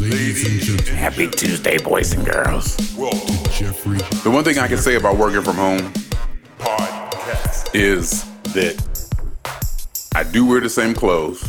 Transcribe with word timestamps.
Ladies 0.00 0.48
and 0.48 0.60
gentlemen, 0.62 0.94
Happy 0.94 1.28
Tuesday, 1.28 1.76
boys 1.76 2.14
and 2.14 2.24
girls. 2.24 2.96
welcome 2.96 3.36
Jeffrey. 3.52 3.98
The 4.22 4.30
one 4.30 4.42
thing 4.44 4.58
I 4.58 4.66
can 4.66 4.78
say 4.78 4.94
about 4.94 5.18
working 5.18 5.42
from 5.42 5.56
home 5.56 5.92
Podcast. 6.58 7.74
is 7.74 8.24
that 8.54 8.82
I 10.14 10.22
do 10.22 10.46
wear 10.46 10.62
the 10.62 10.70
same 10.70 10.94
clothes. 10.94 11.46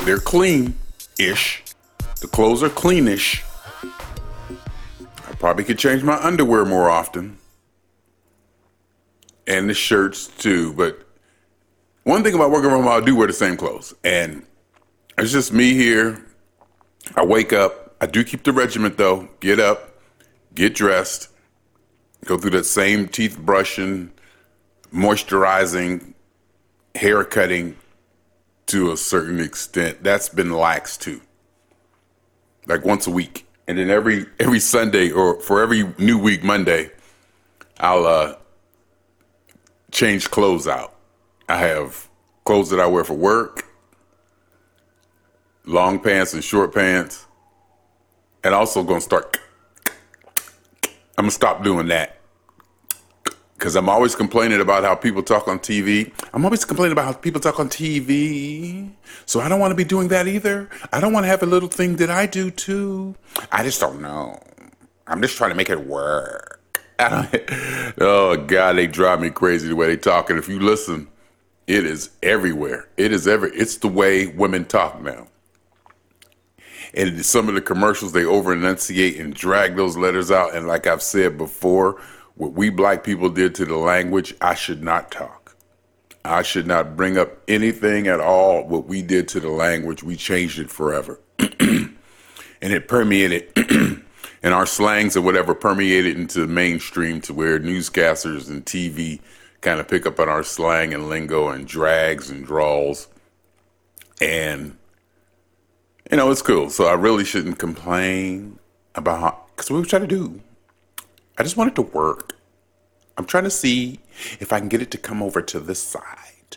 They're 0.00 0.18
clean 0.18 0.76
ish. 1.18 1.64
The 2.20 2.26
clothes 2.26 2.62
are 2.62 2.68
cleanish. 2.68 3.42
I 3.82 5.32
probably 5.38 5.64
could 5.64 5.78
change 5.78 6.02
my 6.02 6.22
underwear 6.22 6.66
more 6.66 6.90
often. 6.90 7.38
And 9.46 9.66
the 9.70 9.72
shirts 9.72 10.26
too. 10.26 10.74
But 10.74 11.06
one 12.04 12.22
thing 12.22 12.34
about 12.34 12.50
working 12.50 12.68
from 12.68 12.82
home, 12.82 13.02
I 13.02 13.02
do 13.02 13.16
wear 13.16 13.28
the 13.28 13.32
same 13.32 13.56
clothes. 13.56 13.94
And 14.04 14.44
it's 15.16 15.32
just 15.32 15.54
me 15.54 15.72
here. 15.72 16.22
I 17.14 17.24
wake 17.24 17.52
up. 17.52 17.96
I 18.00 18.06
do 18.06 18.24
keep 18.24 18.44
the 18.44 18.52
regiment 18.52 18.96
though. 18.96 19.28
Get 19.40 19.58
up, 19.58 19.98
get 20.54 20.74
dressed, 20.74 21.28
go 22.24 22.38
through 22.38 22.50
that 22.50 22.64
same 22.64 23.08
teeth 23.08 23.38
brushing, 23.38 24.12
moisturizing, 24.92 26.14
hair 26.94 27.24
cutting 27.24 27.76
to 28.66 28.92
a 28.92 28.96
certain 28.96 29.40
extent. 29.40 30.02
That's 30.02 30.28
been 30.28 30.52
lax 30.52 30.96
too. 30.96 31.20
Like 32.66 32.84
once 32.84 33.06
a 33.06 33.10
week. 33.10 33.46
And 33.66 33.78
then 33.78 33.90
every 33.90 34.26
every 34.38 34.60
Sunday 34.60 35.10
or 35.10 35.40
for 35.40 35.60
every 35.60 35.92
new 35.98 36.18
week 36.18 36.42
Monday, 36.42 36.90
I'll 37.78 38.06
uh 38.06 38.36
change 39.90 40.30
clothes 40.30 40.66
out. 40.66 40.94
I 41.48 41.58
have 41.58 42.08
clothes 42.44 42.70
that 42.70 42.80
I 42.80 42.86
wear 42.86 43.04
for 43.04 43.14
work, 43.14 43.64
long 45.68 46.00
pants 46.00 46.34
and 46.34 46.42
short 46.42 46.74
pants. 46.74 47.26
And 48.42 48.54
also 48.54 48.82
gonna 48.82 49.00
start 49.00 49.38
I'm 51.18 51.24
gonna 51.24 51.32
stop 51.32 51.62
doing 51.64 51.88
that 51.88 52.16
because 53.54 53.74
I'm 53.74 53.88
always 53.88 54.14
complaining 54.14 54.60
about 54.60 54.84
how 54.84 54.94
people 54.94 55.22
talk 55.22 55.48
on 55.48 55.58
TV. 55.58 56.12
I'm 56.32 56.44
always 56.44 56.64
complaining 56.64 56.92
about 56.92 57.06
how 57.06 57.12
people 57.12 57.40
talk 57.40 57.58
on 57.58 57.68
TV. 57.68 58.92
So 59.26 59.40
I 59.40 59.48
don't 59.48 59.58
want 59.58 59.72
to 59.72 59.74
be 59.74 59.84
doing 59.84 60.08
that 60.08 60.28
either. 60.28 60.70
I 60.92 61.00
don't 61.00 61.12
want 61.12 61.24
to 61.24 61.28
have 61.28 61.42
a 61.42 61.46
little 61.46 61.68
thing 61.68 61.96
that 61.96 62.08
I 62.08 62.26
do 62.26 62.52
too. 62.52 63.16
I 63.50 63.64
just 63.64 63.80
don't 63.80 64.00
know. 64.00 64.40
I'm 65.08 65.20
just 65.20 65.36
trying 65.36 65.50
to 65.50 65.56
make 65.56 65.70
it 65.70 65.86
work. 65.86 66.54
Oh 68.00 68.36
God, 68.36 68.74
they 68.74 68.86
drive 68.86 69.20
me 69.20 69.30
crazy 69.30 69.68
the 69.68 69.74
way 69.76 69.88
they 69.88 69.96
talk. 69.96 70.30
And 70.30 70.38
if 70.38 70.48
you 70.48 70.60
listen, 70.60 71.08
it 71.66 71.84
is 71.84 72.10
everywhere. 72.22 72.88
It 72.96 73.12
is 73.12 73.26
every. 73.26 73.50
It's 73.50 73.78
the 73.78 73.88
way 73.88 74.28
women 74.28 74.64
talk 74.64 75.00
now. 75.02 75.26
And 76.94 77.24
some 77.24 77.48
of 77.48 77.54
the 77.54 77.60
commercials 77.60 78.12
they 78.12 78.24
over 78.24 78.52
enunciate 78.52 79.18
and 79.18 79.34
drag 79.34 79.76
those 79.76 79.96
letters 79.96 80.30
out. 80.30 80.54
And 80.54 80.66
like 80.66 80.86
I've 80.86 81.02
said 81.02 81.36
before, 81.36 82.00
what 82.36 82.52
we 82.52 82.70
black 82.70 83.04
people 83.04 83.28
did 83.28 83.54
to 83.56 83.64
the 83.64 83.76
language, 83.76 84.34
I 84.40 84.54
should 84.54 84.82
not 84.82 85.10
talk. 85.10 85.56
I 86.24 86.42
should 86.42 86.66
not 86.66 86.96
bring 86.96 87.18
up 87.18 87.38
anything 87.48 88.06
at 88.06 88.20
all. 88.20 88.64
What 88.64 88.86
we 88.86 89.02
did 89.02 89.28
to 89.28 89.40
the 89.40 89.50
language, 89.50 90.02
we 90.02 90.16
changed 90.16 90.58
it 90.58 90.70
forever. 90.70 91.20
and 91.38 91.96
it 92.62 92.88
permeated 92.88 93.52
and 94.42 94.54
our 94.54 94.66
slangs 94.66 95.16
or 95.16 95.22
whatever 95.22 95.54
permeated 95.54 96.16
into 96.16 96.40
the 96.40 96.46
mainstream 96.46 97.20
to 97.22 97.34
where 97.34 97.58
newscasters 97.58 98.48
and 98.48 98.64
TV 98.64 99.20
kind 99.60 99.80
of 99.80 99.88
pick 99.88 100.06
up 100.06 100.20
on 100.20 100.28
our 100.28 100.42
slang 100.42 100.94
and 100.94 101.08
lingo 101.08 101.48
and 101.48 101.66
drags 101.66 102.30
and 102.30 102.46
draws. 102.46 103.08
And 104.20 104.77
you 106.10 106.16
know, 106.16 106.30
it's 106.30 106.42
cool. 106.42 106.70
So 106.70 106.86
I 106.86 106.94
really 106.94 107.24
shouldn't 107.24 107.58
complain 107.58 108.58
about 108.94 109.20
how, 109.20 109.44
because 109.54 109.70
we 109.70 109.82
try 109.84 109.98
to 109.98 110.06
do. 110.06 110.40
I 111.36 111.42
just 111.42 111.56
want 111.56 111.70
it 111.70 111.74
to 111.76 111.82
work. 111.82 112.36
I'm 113.16 113.24
trying 113.24 113.44
to 113.44 113.50
see 113.50 114.00
if 114.40 114.52
I 114.52 114.58
can 114.58 114.68
get 114.68 114.80
it 114.80 114.90
to 114.92 114.98
come 114.98 115.22
over 115.22 115.42
to 115.42 115.60
this 115.60 115.82
side. 115.82 116.56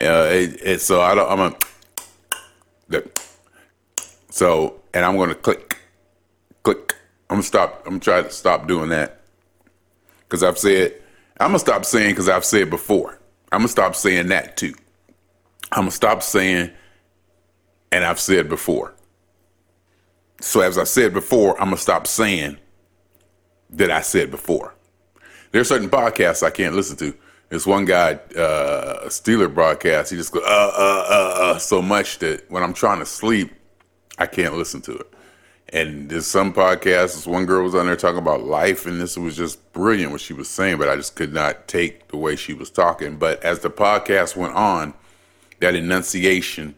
Yeah, 0.00 0.24
it, 0.24 0.60
it, 0.62 0.80
so 0.80 1.00
I 1.00 1.14
don't. 1.14 1.30
I'm 1.30 1.52
a. 1.52 1.56
Look. 2.88 3.18
So 4.30 4.80
and 4.94 5.04
I'm 5.04 5.16
gonna 5.16 5.34
click, 5.34 5.76
click. 6.62 6.94
I'm 7.28 7.36
gonna 7.36 7.42
stop. 7.42 7.82
I'm 7.84 7.92
gonna 7.92 8.00
try 8.00 8.22
to 8.22 8.30
stop 8.30 8.66
doing 8.66 8.88
that 8.88 9.20
because 10.20 10.42
I've 10.42 10.58
said. 10.58 10.94
I'm 11.38 11.48
gonna 11.48 11.58
stop 11.58 11.84
saying 11.84 12.10
because 12.10 12.28
I've 12.28 12.44
said 12.44 12.70
before. 12.70 13.18
I'm 13.52 13.60
gonna 13.60 13.68
stop 13.68 13.94
saying 13.94 14.28
that 14.28 14.56
too. 14.56 14.74
I'm 15.72 15.82
gonna 15.82 15.90
stop 15.90 16.22
saying 16.22 16.70
and 17.92 18.04
I've 18.04 18.18
said 18.18 18.48
before. 18.48 18.94
So 20.40 20.60
as 20.60 20.78
I 20.78 20.84
said 20.84 21.12
before, 21.12 21.52
I'm 21.60 21.66
gonna 21.66 21.76
stop 21.76 22.08
saying 22.08 22.56
that 23.70 23.90
I 23.90 24.00
said 24.00 24.30
before. 24.30 24.74
There's 25.52 25.68
certain 25.68 25.90
podcasts 25.90 26.42
I 26.42 26.50
can't 26.50 26.74
listen 26.74 26.96
to. 26.96 27.14
There's 27.50 27.66
one 27.66 27.84
guy, 27.84 28.14
uh, 28.36 29.00
a 29.02 29.08
Steeler 29.08 29.52
broadcast. 29.52 30.10
He 30.10 30.16
just 30.16 30.32
goes 30.32 30.42
uh 30.42 30.72
uh 30.76 31.04
uh 31.08 31.34
uh 31.42 31.58
so 31.58 31.82
much 31.82 32.18
that 32.20 32.50
when 32.50 32.62
I'm 32.62 32.72
trying 32.72 32.98
to 32.98 33.06
sleep, 33.06 33.52
I 34.18 34.26
can't 34.26 34.56
listen 34.56 34.80
to 34.82 34.96
it. 34.96 35.06
And 35.68 36.08
there's 36.08 36.26
some 36.26 36.52
podcasts. 36.52 37.14
This 37.14 37.26
one 37.26 37.46
girl 37.46 37.62
was 37.62 37.74
on 37.74 37.86
there 37.86 37.96
talking 37.96 38.18
about 38.18 38.42
life, 38.42 38.86
and 38.86 39.00
this 39.00 39.16
was 39.16 39.36
just 39.36 39.72
brilliant 39.72 40.12
what 40.12 40.20
she 40.20 40.32
was 40.32 40.48
saying, 40.48 40.78
but 40.78 40.88
I 40.88 40.96
just 40.96 41.14
could 41.14 41.32
not 41.32 41.68
take 41.68 42.08
the 42.08 42.16
way 42.16 42.36
she 42.36 42.52
was 42.52 42.70
talking. 42.70 43.16
But 43.16 43.42
as 43.44 43.60
the 43.60 43.70
podcast 43.70 44.34
went 44.34 44.54
on, 44.54 44.94
that 45.60 45.74
enunciation 45.74 46.74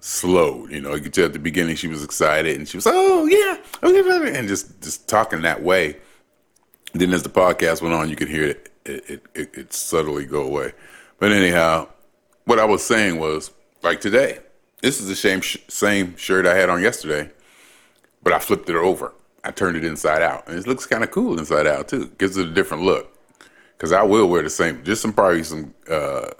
slowed. 0.00 0.70
You 0.70 0.80
know, 0.80 0.94
you 0.94 1.02
could 1.02 1.14
tell 1.14 1.26
at 1.26 1.32
the 1.32 1.38
beginning 1.38 1.76
she 1.76 1.88
was 1.88 2.04
excited 2.04 2.56
and 2.56 2.68
she 2.68 2.76
was, 2.76 2.86
oh 2.86 3.26
yeah, 3.26 3.58
okay, 3.82 4.38
and 4.38 4.48
just 4.48 4.80
just 4.82 5.08
talking 5.08 5.42
that 5.42 5.62
way. 5.62 5.96
Then 6.92 7.12
as 7.12 7.22
the 7.22 7.28
podcast 7.28 7.82
went 7.82 7.94
on, 7.94 8.08
you 8.08 8.16
could 8.16 8.28
hear 8.28 8.44
it 8.44 8.72
it, 8.88 9.22
it, 9.34 9.56
it, 9.56 9.72
subtly 9.72 10.24
go 10.24 10.42
away. 10.42 10.72
But 11.18 11.32
anyhow, 11.32 11.88
what 12.44 12.58
I 12.58 12.64
was 12.64 12.84
saying 12.84 13.18
was 13.18 13.50
like 13.82 14.00
today, 14.00 14.38
this 14.82 15.00
is 15.00 15.08
the 15.08 15.16
same 15.16 15.42
same 15.68 16.16
shirt 16.16 16.46
I 16.46 16.54
had 16.54 16.70
on 16.70 16.82
yesterday, 16.82 17.30
but 18.22 18.32
I 18.32 18.38
flipped 18.38 18.68
it 18.68 18.76
over. 18.76 19.12
I 19.44 19.50
turned 19.50 19.76
it 19.76 19.84
inside 19.84 20.22
out, 20.22 20.48
and 20.48 20.58
it 20.58 20.66
looks 20.66 20.86
kind 20.86 21.04
of 21.04 21.10
cool 21.10 21.38
inside 21.38 21.66
out 21.66 21.88
too. 21.88 22.08
Gives 22.18 22.36
it 22.36 22.46
a 22.46 22.50
different 22.50 22.82
look. 22.82 23.12
Because 23.76 23.92
I 23.92 24.02
will 24.02 24.26
wear 24.28 24.42
the 24.42 24.50
same. 24.50 24.82
Just 24.84 25.02
some 25.02 25.12
probably 25.12 25.44
some 25.44 25.74
uh, 25.90 26.30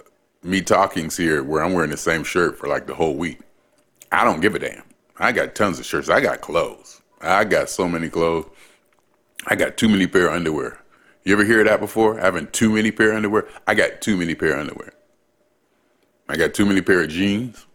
me 0.43 0.61
talkings 0.61 1.15
here 1.15 1.43
where 1.43 1.63
I'm 1.63 1.73
wearing 1.73 1.91
the 1.91 1.97
same 1.97 2.23
shirt 2.23 2.57
for 2.57 2.67
like 2.67 2.87
the 2.87 2.95
whole 2.95 3.15
week. 3.15 3.39
I 4.11 4.23
don't 4.23 4.41
give 4.41 4.55
a 4.55 4.59
damn. 4.59 4.83
I 5.17 5.31
got 5.31 5.55
tons 5.55 5.79
of 5.79 5.85
shirts. 5.85 6.09
I 6.09 6.21
got 6.21 6.41
clothes. 6.41 7.01
I 7.21 7.43
got 7.43 7.69
so 7.69 7.87
many 7.87 8.09
clothes. 8.09 8.45
I 9.47 9.55
got 9.55 9.77
too 9.77 9.89
many 9.89 10.07
pair 10.07 10.27
of 10.27 10.33
underwear. 10.33 10.79
You 11.23 11.33
ever 11.33 11.43
hear 11.43 11.63
that 11.63 11.79
before? 11.79 12.17
Having 12.17 12.47
too 12.47 12.69
many 12.69 12.91
pair 12.91 13.11
of 13.11 13.17
underwear? 13.17 13.47
I 13.65 13.73
got 13.73 14.01
too 14.01 14.15
many 14.15 14.35
pair 14.35 14.53
of 14.53 14.61
underwear. 14.61 14.93
I 16.29 16.37
got 16.37 16.53
too 16.53 16.65
many 16.65 16.81
pair 16.81 17.03
of 17.03 17.09
jeans. 17.09 17.65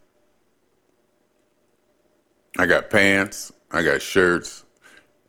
I 2.57 2.65
got 2.65 2.89
pants. 2.89 3.51
I 3.71 3.83
got 3.83 4.01
shirts. 4.01 4.65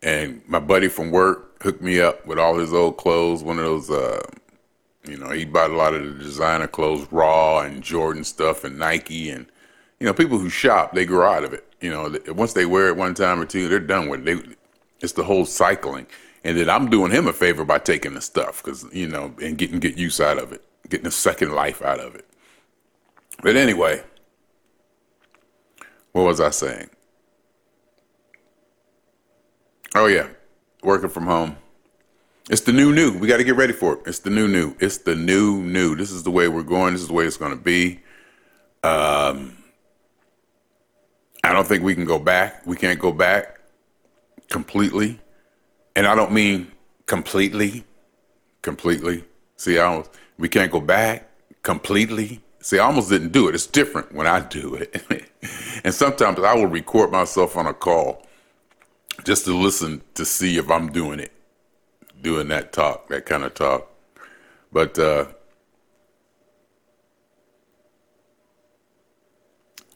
And 0.03 0.41
my 0.47 0.59
buddy 0.59 0.87
from 0.87 1.11
work 1.11 1.61
hooked 1.63 1.81
me 1.81 1.99
up 1.99 2.25
with 2.25 2.37
all 2.37 2.57
his 2.57 2.73
old 2.73 2.97
clothes. 2.97 3.43
One 3.43 3.57
of 3.57 3.65
those, 3.65 3.89
uh, 3.89 4.21
you 5.07 5.17
know, 5.17 5.29
he 5.31 5.45
bought 5.45 5.71
a 5.71 5.75
lot 5.75 5.95
of 5.95 6.03
the 6.03 6.23
designer 6.23 6.67
clothes, 6.67 7.07
Raw 7.11 7.59
and 7.61 7.83
Jordan 7.83 8.23
stuff 8.23 8.63
and 8.63 8.77
Nike. 8.77 9.29
And, 9.29 9.47
you 9.99 10.05
know, 10.05 10.13
people 10.13 10.37
who 10.37 10.49
shop, 10.49 10.93
they 10.93 11.05
grow 11.05 11.29
out 11.29 11.43
of 11.43 11.53
it. 11.53 11.65
You 11.81 11.89
know, 11.89 12.17
once 12.33 12.53
they 12.53 12.65
wear 12.65 12.87
it 12.87 12.97
one 12.97 13.13
time 13.13 13.39
or 13.39 13.45
two, 13.45 13.67
they're 13.67 13.79
done 13.79 14.09
with 14.09 14.27
it. 14.27 14.43
They, 14.43 14.55
it's 15.01 15.13
the 15.13 15.23
whole 15.23 15.45
cycling. 15.45 16.07
And 16.43 16.57
then 16.57 16.69
I'm 16.69 16.89
doing 16.89 17.11
him 17.11 17.27
a 17.27 17.33
favor 17.33 17.65
by 17.65 17.79
taking 17.79 18.13
the 18.13 18.21
stuff 18.21 18.63
because, 18.63 18.85
you 18.93 19.07
know, 19.07 19.33
and 19.41 19.57
getting 19.57 19.79
get 19.79 19.97
use 19.97 20.19
out 20.19 20.37
of 20.37 20.51
it, 20.51 20.63
getting 20.89 21.07
a 21.07 21.11
second 21.11 21.53
life 21.53 21.81
out 21.81 21.99
of 21.99 22.15
it. 22.15 22.25
But 23.41 23.55
anyway, 23.55 24.03
what 26.11 26.23
was 26.23 26.39
I 26.39 26.49
saying? 26.51 26.89
Oh, 29.95 30.07
yeah, 30.07 30.27
working 30.83 31.09
from 31.09 31.25
home. 31.25 31.57
It's 32.49 32.61
the 32.61 32.71
new 32.71 32.93
new. 32.93 33.17
We 33.17 33.27
got 33.27 33.37
to 33.37 33.43
get 33.43 33.55
ready 33.55 33.73
for 33.73 33.93
it. 33.93 34.01
It's 34.05 34.19
the 34.19 34.29
new 34.29 34.47
new. 34.47 34.75
It's 34.79 34.99
the 34.99 35.15
new 35.15 35.63
new. 35.63 35.95
This 35.95 36.11
is 36.11 36.23
the 36.23 36.31
way 36.31 36.47
we're 36.47 36.63
going. 36.63 36.93
This 36.93 37.01
is 37.01 37.07
the 37.07 37.13
way 37.13 37.25
it's 37.25 37.37
going 37.37 37.57
to 37.57 37.63
be. 37.63 38.01
Um, 38.83 39.57
don't 41.55 41.67
think 41.67 41.83
we 41.83 41.95
can 41.95 42.05
go 42.05 42.19
back. 42.19 42.65
We 42.65 42.75
can't 42.75 42.99
go 42.99 43.11
back 43.11 43.59
completely. 44.49 45.19
And 45.95 46.05
I 46.05 46.15
don't 46.15 46.31
mean 46.31 46.71
completely, 47.05 47.85
completely. 48.61 49.23
See, 49.55 49.79
I 49.79 49.85
almost, 49.85 50.11
we 50.37 50.49
can't 50.49 50.71
go 50.71 50.81
back 50.81 51.29
completely. 51.63 52.41
See, 52.59 52.79
I 52.79 52.85
almost 52.85 53.09
didn't 53.09 53.31
do 53.31 53.47
it. 53.47 53.55
It's 53.55 53.67
different 53.67 54.13
when 54.13 54.27
I 54.27 54.39
do 54.39 54.75
it. 54.75 55.29
and 55.83 55.93
sometimes 55.93 56.39
I 56.39 56.53
will 56.55 56.67
record 56.67 57.11
myself 57.11 57.55
on 57.57 57.67
a 57.67 57.73
call 57.73 58.25
just 59.23 59.45
to 59.45 59.55
listen 59.55 60.01
to 60.15 60.25
see 60.25 60.57
if 60.57 60.69
I'm 60.69 60.91
doing 60.91 61.19
it, 61.19 61.31
doing 62.21 62.47
that 62.49 62.73
talk, 62.73 63.07
that 63.09 63.25
kind 63.25 63.43
of 63.43 63.53
talk. 63.53 63.89
But 64.71 64.99
uh, 64.99 65.25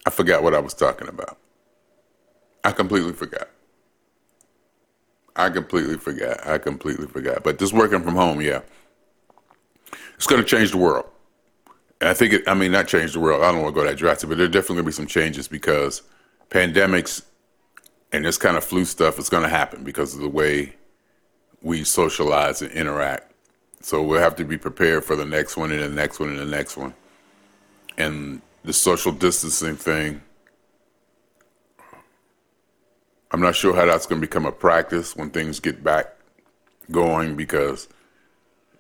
I 0.06 0.10
forgot 0.10 0.42
what 0.44 0.54
I 0.54 0.60
was 0.60 0.74
talking 0.74 1.08
about. 1.08 1.38
I 2.70 2.72
completely 2.72 3.14
forgot. 3.14 3.50
I 5.36 5.50
completely 5.50 5.98
forgot. 5.98 6.46
I 6.46 6.60
completely 6.60 7.08
forgot. 7.08 7.44
But 7.44 7.58
this 7.58 7.74
working 7.74 8.04
from 8.04 8.16
home, 8.16 8.42
yeah, 8.42 8.62
it's 10.14 10.28
going 10.28 10.40
to 10.40 10.48
change 10.48 10.70
the 10.70 10.78
world. 10.78 11.06
And 12.00 12.10
I 12.10 12.14
think 12.14 12.34
it. 12.34 12.48
I 12.48 12.54
mean, 12.54 12.72
not 12.72 12.88
change 12.88 13.14
the 13.14 13.20
world. 13.20 13.42
I 13.42 13.52
don't 13.52 13.64
want 13.64 13.74
to 13.74 13.82
go 13.82 13.88
that 13.88 13.98
drastic, 13.98 14.30
but 14.30 14.38
there 14.38 14.48
definitely 14.48 14.76
going 14.76 14.86
to 14.86 14.90
be 14.90 14.92
some 14.92 15.08
changes 15.08 15.48
because 15.48 16.04
pandemics 16.52 17.24
and 18.12 18.24
this 18.24 18.38
kind 18.38 18.56
of 18.56 18.64
flu 18.64 18.86
stuff 18.86 19.18
is 19.18 19.30
going 19.30 19.44
to 19.44 19.50
happen 19.50 19.84
because 19.84 20.14
of 20.14 20.22
the 20.22 20.30
way 20.30 20.76
we 21.64 21.84
socialize 21.84 22.62
and 22.62 22.72
interact. 22.72 23.32
So 23.82 24.04
we'll 24.04 24.22
have 24.22 24.36
to 24.36 24.46
be 24.46 24.60
prepared 24.60 25.06
for 25.06 25.16
the 25.16 25.26
next 25.26 25.58
one 25.58 25.72
and 25.72 25.82
the 25.82 25.90
next 25.90 26.20
one 26.20 26.30
and 26.30 26.38
the 26.38 26.46
next 26.46 26.78
one. 26.78 26.94
And 27.98 28.44
the 28.64 28.74
social 28.74 29.12
distancing 29.12 29.76
thing, 29.76 30.22
I'm 33.32 33.42
not 33.42 33.56
sure 33.56 33.76
how 33.76 33.86
that's 33.86 34.06
going 34.06 34.20
to 34.20 34.28
become 34.28 34.46
a 34.46 34.52
practice 34.52 35.16
when 35.16 35.30
things 35.30 35.60
get 35.60 35.84
back 35.84 36.16
going 36.92 37.36
because 37.36 37.88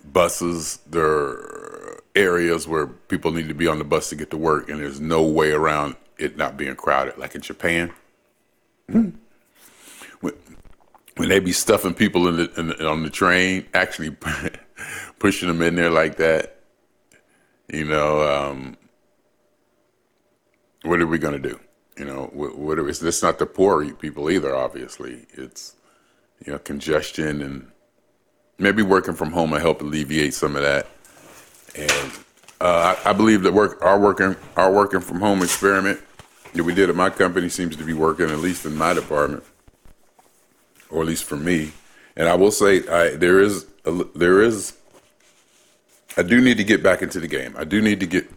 buses, 0.03 0.79
there 0.89 1.05
are 1.05 2.03
areas 2.15 2.67
where 2.67 2.87
people 2.87 3.31
need 3.31 3.47
to 3.47 3.53
be 3.53 3.67
on 3.67 3.77
the 3.77 3.83
bus 3.83 4.09
to 4.09 4.15
get 4.15 4.31
to 4.31 4.37
work, 4.37 4.69
and 4.69 4.79
there's 4.79 4.99
no 4.99 5.23
way 5.23 5.51
around 5.51 5.95
it 6.17 6.35
not 6.35 6.57
being 6.57 6.75
crowded, 6.75 7.17
like 7.17 7.35
in 7.35 7.41
Japan. 7.41 7.93
When, 8.87 10.33
when 11.15 11.29
they 11.29 11.39
be 11.39 11.51
stuffing 11.51 11.93
people 11.93 12.27
in 12.27 12.37
the, 12.37 12.59
in 12.59 12.67
the, 12.69 12.87
on 12.87 13.03
the 13.03 13.09
train, 13.09 13.67
actually 13.73 14.15
pushing 15.19 15.47
them 15.47 15.61
in 15.61 15.75
there 15.75 15.91
like 15.91 16.17
that, 16.17 16.59
you 17.71 17.85
know, 17.85 18.23
um, 18.23 18.77
what 20.83 20.99
are 20.99 21.07
we 21.07 21.19
going 21.19 21.39
to 21.39 21.49
do? 21.49 21.59
You 21.99 22.05
know, 22.05 22.29
what, 22.33 22.79
it's 22.79 23.21
not 23.21 23.39
the 23.39 23.45
poor 23.45 23.91
people 23.93 24.31
either, 24.31 24.55
obviously. 24.55 25.25
It's, 25.33 25.75
you 26.45 26.53
know, 26.53 26.59
congestion 26.59 27.41
and 27.41 27.69
maybe 28.57 28.81
working 28.81 29.13
from 29.13 29.31
home 29.31 29.51
will 29.51 29.59
help 29.59 29.81
alleviate 29.81 30.33
some 30.33 30.55
of 30.55 30.61
that. 30.61 30.87
And 31.75 32.11
uh, 32.61 32.95
I, 33.05 33.09
I 33.09 33.13
believe 33.13 33.43
that 33.43 33.53
work 33.53 33.83
our 33.83 33.99
working 33.99 34.37
our 34.55 34.71
working 34.71 35.01
from 35.01 35.19
home 35.19 35.43
experiment 35.43 35.99
that 36.53 36.63
we 36.63 36.73
did 36.73 36.89
at 36.89 36.95
my 36.95 37.09
company 37.09 37.49
seems 37.49 37.75
to 37.75 37.83
be 37.83 37.93
working, 37.93 38.29
at 38.29 38.39
least 38.39 38.65
in 38.65 38.75
my 38.75 38.93
department, 38.93 39.43
or 40.89 41.01
at 41.01 41.07
least 41.07 41.25
for 41.25 41.35
me. 41.35 41.73
And 42.15 42.29
I 42.29 42.35
will 42.35 42.51
say, 42.51 42.87
I, 42.87 43.15
there 43.15 43.41
is 43.41 43.65
a, 43.85 43.91
there 44.15 44.41
is 44.41 44.77
I 46.17 46.23
do 46.23 46.41
need 46.41 46.57
to 46.57 46.63
get 46.63 46.81
back 46.81 47.01
into 47.01 47.19
the 47.19 47.27
game. 47.27 47.55
I 47.57 47.65
do 47.65 47.81
need 47.81 47.99
to 47.99 48.07
get 48.07 48.29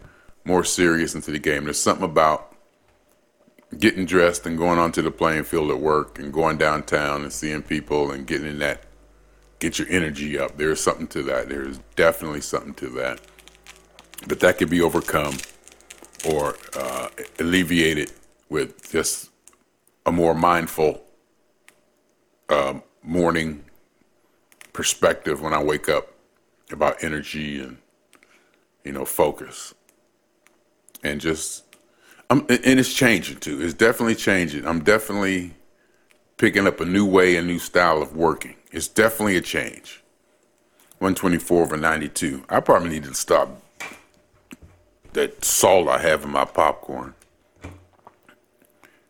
more 0.45 0.65
serious 0.65 1.15
into 1.15 1.31
the 1.31 1.39
game. 1.39 1.65
There's 1.65 1.81
something 1.81 2.05
about 2.05 2.52
getting 3.79 4.05
dressed 4.05 4.47
and 4.47 4.59
going 4.59 4.79
onto 4.79 5.03
the 5.03 5.11
playing 5.11 5.45
field 5.45 5.71
at 5.71 5.79
work 5.79 6.19
and 6.19 6.33
going 6.33 6.59
downtown 6.59 7.23
and 7.23 7.33
seeing 7.33 7.63
people 7.63 8.11
and 8.11 8.27
getting 8.27 8.47
in 8.47 8.59
that 8.59 8.85
get 9.63 9.79
your 9.79 9.89
energy 9.89 10.39
up. 10.39 10.57
There's 10.57 10.81
something 10.81 11.07
to 11.09 11.23
that. 11.25 11.49
There's 11.49 11.79
definitely 11.95 12.41
something 12.41 12.75
to 12.75 12.89
that. 12.91 13.21
But 14.27 14.41
that 14.41 14.59
can 14.59 14.69
be 14.69 14.81
overcome 14.81 15.37
or 16.29 16.57
uh, 16.77 17.09
alleviated 17.39 18.13
with 18.49 18.91
just 18.91 19.31
a 20.05 20.13
more 20.13 20.35
mindful 20.35 21.03
um, 22.49 22.83
morning 23.03 23.65
perspective 24.73 25.41
when 25.41 25.53
I 25.53 25.63
wake 25.63 25.89
up 25.89 26.09
about 26.71 27.05
energy 27.05 27.61
and 27.61 27.79
you 28.85 28.93
know 28.93 29.05
focus 29.05 29.75
and 31.05 31.21
just 31.21 31.65
I'm, 32.33 32.47
and 32.49 32.81
it's 32.81 32.95
changing 32.95 33.41
too. 33.41 33.61
It's 33.61 33.75
definitely 33.75 34.15
changing. 34.15 34.67
I'm 34.67 34.83
definitely 34.83 35.53
picking 36.39 36.67
up 36.67 36.81
a 36.81 36.87
new 36.87 37.05
way, 37.05 37.37
a 37.37 37.43
new 37.43 37.59
style 37.59 38.01
of 38.01 38.17
working. 38.17 38.57
It's 38.71 38.89
definitely 38.89 39.37
a 39.37 39.43
change. 39.43 40.03
124 41.01 41.63
over 41.63 41.77
92. 41.77 42.43
I 42.49 42.61
probably 42.61 42.89
need 42.89 43.05
to 43.05 43.13
stop 43.13 43.61
that 45.13 45.45
salt 45.45 45.89
I 45.89 45.99
have 45.99 46.25
in 46.25 46.31
my 46.31 46.47
popcorn. 46.47 47.13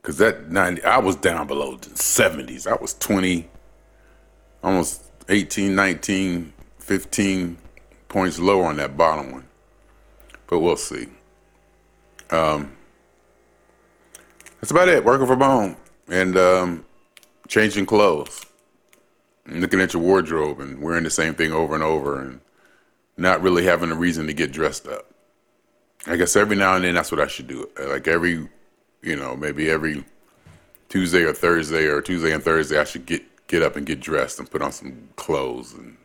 Cause 0.03 0.19
that 0.19 0.51
90, 0.51 0.83
I 0.83 0.99
was 0.99 1.15
down 1.15 1.47
below 1.47 1.77
the 1.77 1.91
70s. 1.91 2.67
I 2.67 2.75
was 2.75 2.95
20, 2.95 3.49
almost 4.65 5.01
18, 5.29 5.77
19, 5.77 6.53
15 6.81 7.57
points 8.09 8.41
lower 8.41 8.65
on 8.65 8.79
that 8.79 8.97
bottom 8.97 9.31
one. 9.31 9.47
But 10.49 10.59
we'll 10.59 10.77
see. 10.77 11.07
Um, 12.31 12.73
that's 14.63 14.71
about 14.71 14.89
it. 14.89 15.05
Working 15.05 15.27
from 15.27 15.41
home 15.41 15.77
and 16.09 16.37
um, 16.39 16.85
changing 17.49 17.85
clothes, 17.85 18.47
and 19.45 19.61
looking 19.61 19.81
at 19.81 19.93
your 19.93 20.03
wardrobe 20.03 20.61
and 20.61 20.81
wearing 20.81 21.03
the 21.03 21.11
same 21.11 21.35
thing 21.35 21.53
over 21.53 21.75
and 21.75 21.83
over, 21.83 22.21
and 22.21 22.41
not 23.17 23.43
really 23.43 23.65
having 23.65 23.91
a 23.91 23.97
reason 23.97 24.29
to 24.29 24.33
get 24.33 24.53
dressed 24.53 24.87
up. 24.87 25.07
I 26.07 26.17
guess 26.17 26.37
every 26.37 26.57
now 26.57 26.77
and 26.77 26.85
then 26.85 26.95
that's 26.95 27.11
what 27.11 27.21
I 27.21 27.27
should 27.27 27.49
do. 27.49 27.69
Like 27.77 28.07
every, 28.07 28.49
you 29.03 29.17
know, 29.17 29.37
maybe 29.37 29.69
every 29.69 30.05
Tuesday 30.89 31.23
or 31.23 31.33
Thursday 31.33 31.87
or 31.87 32.01
Tuesday 32.01 32.33
and 32.33 32.43
Thursday, 32.43 32.79
I 32.79 32.85
should 32.85 33.05
get 33.05 33.23
get 33.49 33.63
up 33.63 33.75
and 33.75 33.85
get 33.85 33.99
dressed 33.99 34.39
and 34.39 34.49
put 34.49 34.63
on 34.63 34.71
some 34.71 35.09
clothes 35.17 35.73
and 35.75 35.97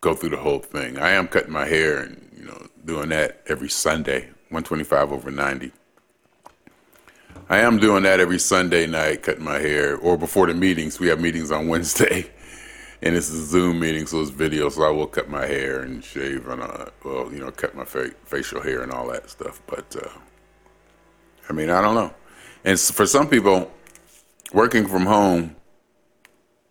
go 0.00 0.14
through 0.14 0.30
the 0.30 0.36
whole 0.36 0.60
thing. 0.60 0.98
I 0.98 1.10
am 1.10 1.26
cutting 1.26 1.52
my 1.52 1.66
hair 1.66 1.98
and 1.98 2.30
you 2.36 2.44
know 2.44 2.64
doing 2.84 3.08
that 3.08 3.42
every 3.48 3.68
Sunday, 3.68 4.20
125 4.50 5.10
over 5.10 5.32
90. 5.32 5.72
I 7.48 7.58
am 7.58 7.78
doing 7.78 8.04
that 8.04 8.20
every 8.20 8.38
Sunday 8.38 8.86
night, 8.86 9.22
cutting 9.22 9.44
my 9.44 9.58
hair, 9.58 9.96
or 9.96 10.16
before 10.16 10.46
the 10.46 10.54
meetings. 10.54 11.00
We 11.00 11.08
have 11.08 11.20
meetings 11.20 11.50
on 11.50 11.68
Wednesday, 11.68 12.30
and 13.02 13.16
it's 13.16 13.30
a 13.30 13.44
Zoom 13.44 13.80
meeting, 13.80 14.06
so 14.06 14.20
it's 14.20 14.30
video. 14.30 14.68
So 14.68 14.84
I 14.84 14.90
will 14.90 15.06
cut 15.06 15.28
my 15.28 15.46
hair 15.46 15.80
and 15.80 16.02
shave 16.02 16.48
and 16.48 16.62
uh, 16.62 16.86
well, 17.04 17.32
you 17.32 17.40
know, 17.40 17.50
cut 17.50 17.74
my 17.74 17.84
fa- 17.84 18.14
facial 18.24 18.62
hair 18.62 18.82
and 18.82 18.92
all 18.92 19.08
that 19.08 19.28
stuff. 19.28 19.60
But 19.66 19.94
uh, 19.96 20.08
I 21.48 21.52
mean, 21.52 21.68
I 21.68 21.80
don't 21.80 21.94
know. 21.94 22.14
And 22.64 22.78
for 22.78 23.06
some 23.06 23.28
people, 23.28 23.70
working 24.52 24.86
from 24.86 25.04
home, 25.04 25.56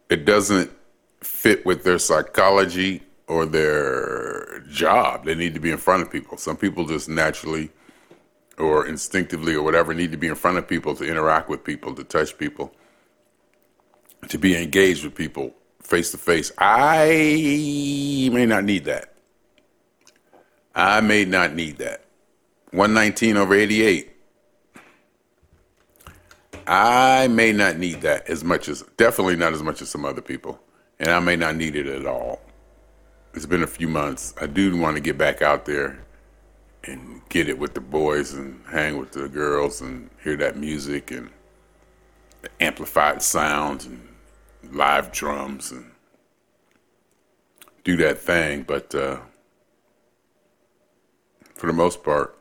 it 0.10 0.26
doesn't 0.26 0.72
fit 1.20 1.66
with 1.66 1.84
their 1.84 2.00
psychology 2.00 3.04
or 3.28 3.46
their 3.46 4.62
job. 4.70 5.26
They 5.26 5.36
need 5.36 5.54
to 5.54 5.60
be 5.60 5.72
in 5.72 5.78
front 5.78 6.02
of 6.02 6.12
people. 6.12 6.38
Some 6.38 6.58
people 6.58 6.86
just 6.86 7.10
naturally 7.10 7.72
or 8.62 8.88
instinctively 8.88 9.56
or 9.56 9.64
whatever 9.64 9.94
need 9.94 10.12
to 10.12 10.18
be 10.18 10.28
in 10.28 10.36
front 10.36 10.58
of 10.58 10.68
people 10.68 10.96
to 10.96 11.04
interact 11.04 11.50
with 11.50 11.64
people, 11.64 11.94
to 11.96 12.04
touch 12.04 12.38
people, 12.38 12.74
to 14.30 14.38
be 14.38 14.56
engaged 14.56 15.04
with 15.04 15.16
people 15.16 15.54
face 15.82 16.12
to 16.12 16.18
face. 16.18 16.52
I 16.58 18.30
may 18.32 18.46
not 18.46 18.64
need 18.64 18.86
that. 18.86 19.14
I 20.74 21.02
may 21.02 21.26
not 21.26 21.54
need 21.54 21.80
that. 21.80 22.06
119 22.72 23.36
over 23.36 23.54
88. 23.54 24.10
I 26.68 27.28
may 27.28 27.52
not 27.52 27.78
need 27.78 28.02
that 28.02 28.30
as 28.30 28.44
much 28.44 28.70
as, 28.70 28.84
definitely 28.96 29.36
not 29.36 29.52
as 29.52 29.64
much 29.64 29.82
as 29.82 29.90
some 29.90 30.06
other 30.06 30.22
people. 30.22 30.62
And 31.00 31.10
I 31.10 31.20
may 31.20 31.36
not 31.36 31.56
need 31.56 31.76
it 31.76 31.88
at 31.88 32.06
all. 32.06 32.42
It's 33.34 33.46
been 33.46 33.64
a 33.64 33.68
few 33.68 33.88
months. 33.88 34.34
I 34.40 34.46
do 34.46 34.78
want 34.78 34.96
to 34.96 35.02
get 35.02 35.18
back 35.18 35.42
out 35.42 35.66
there 35.66 36.06
and 36.84 37.22
get 37.30 37.48
it 37.48 37.58
with 37.58 37.74
the 37.74 37.82
boys 37.82 38.34
and 38.34 38.62
hang 38.70 38.98
with 38.98 39.12
the 39.12 39.28
girls 39.30 39.82
and 39.82 40.10
hear 40.24 40.36
that 40.36 40.58
music 40.58 41.12
and 41.12 41.30
amplified 42.60 43.22
sounds 43.22 43.86
and 43.86 44.08
live 44.72 45.12
drums 45.12 45.72
and 45.72 45.92
do 47.84 47.96
that 47.98 48.18
thing. 48.20 48.64
But 48.64 48.94
uh, 48.96 49.18
for 51.56 51.68
the 51.68 51.74
most 51.74 52.04
part, 52.04 52.36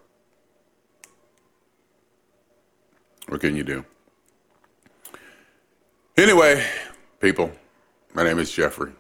what 3.29 3.41
can 3.41 3.55
you 3.55 3.65
do? 3.65 3.85
Anyway, 6.17 6.67
people, 7.21 7.51
my 8.15 8.25
name 8.25 8.39
is 8.39 8.51
Jeffrey. 8.51 8.93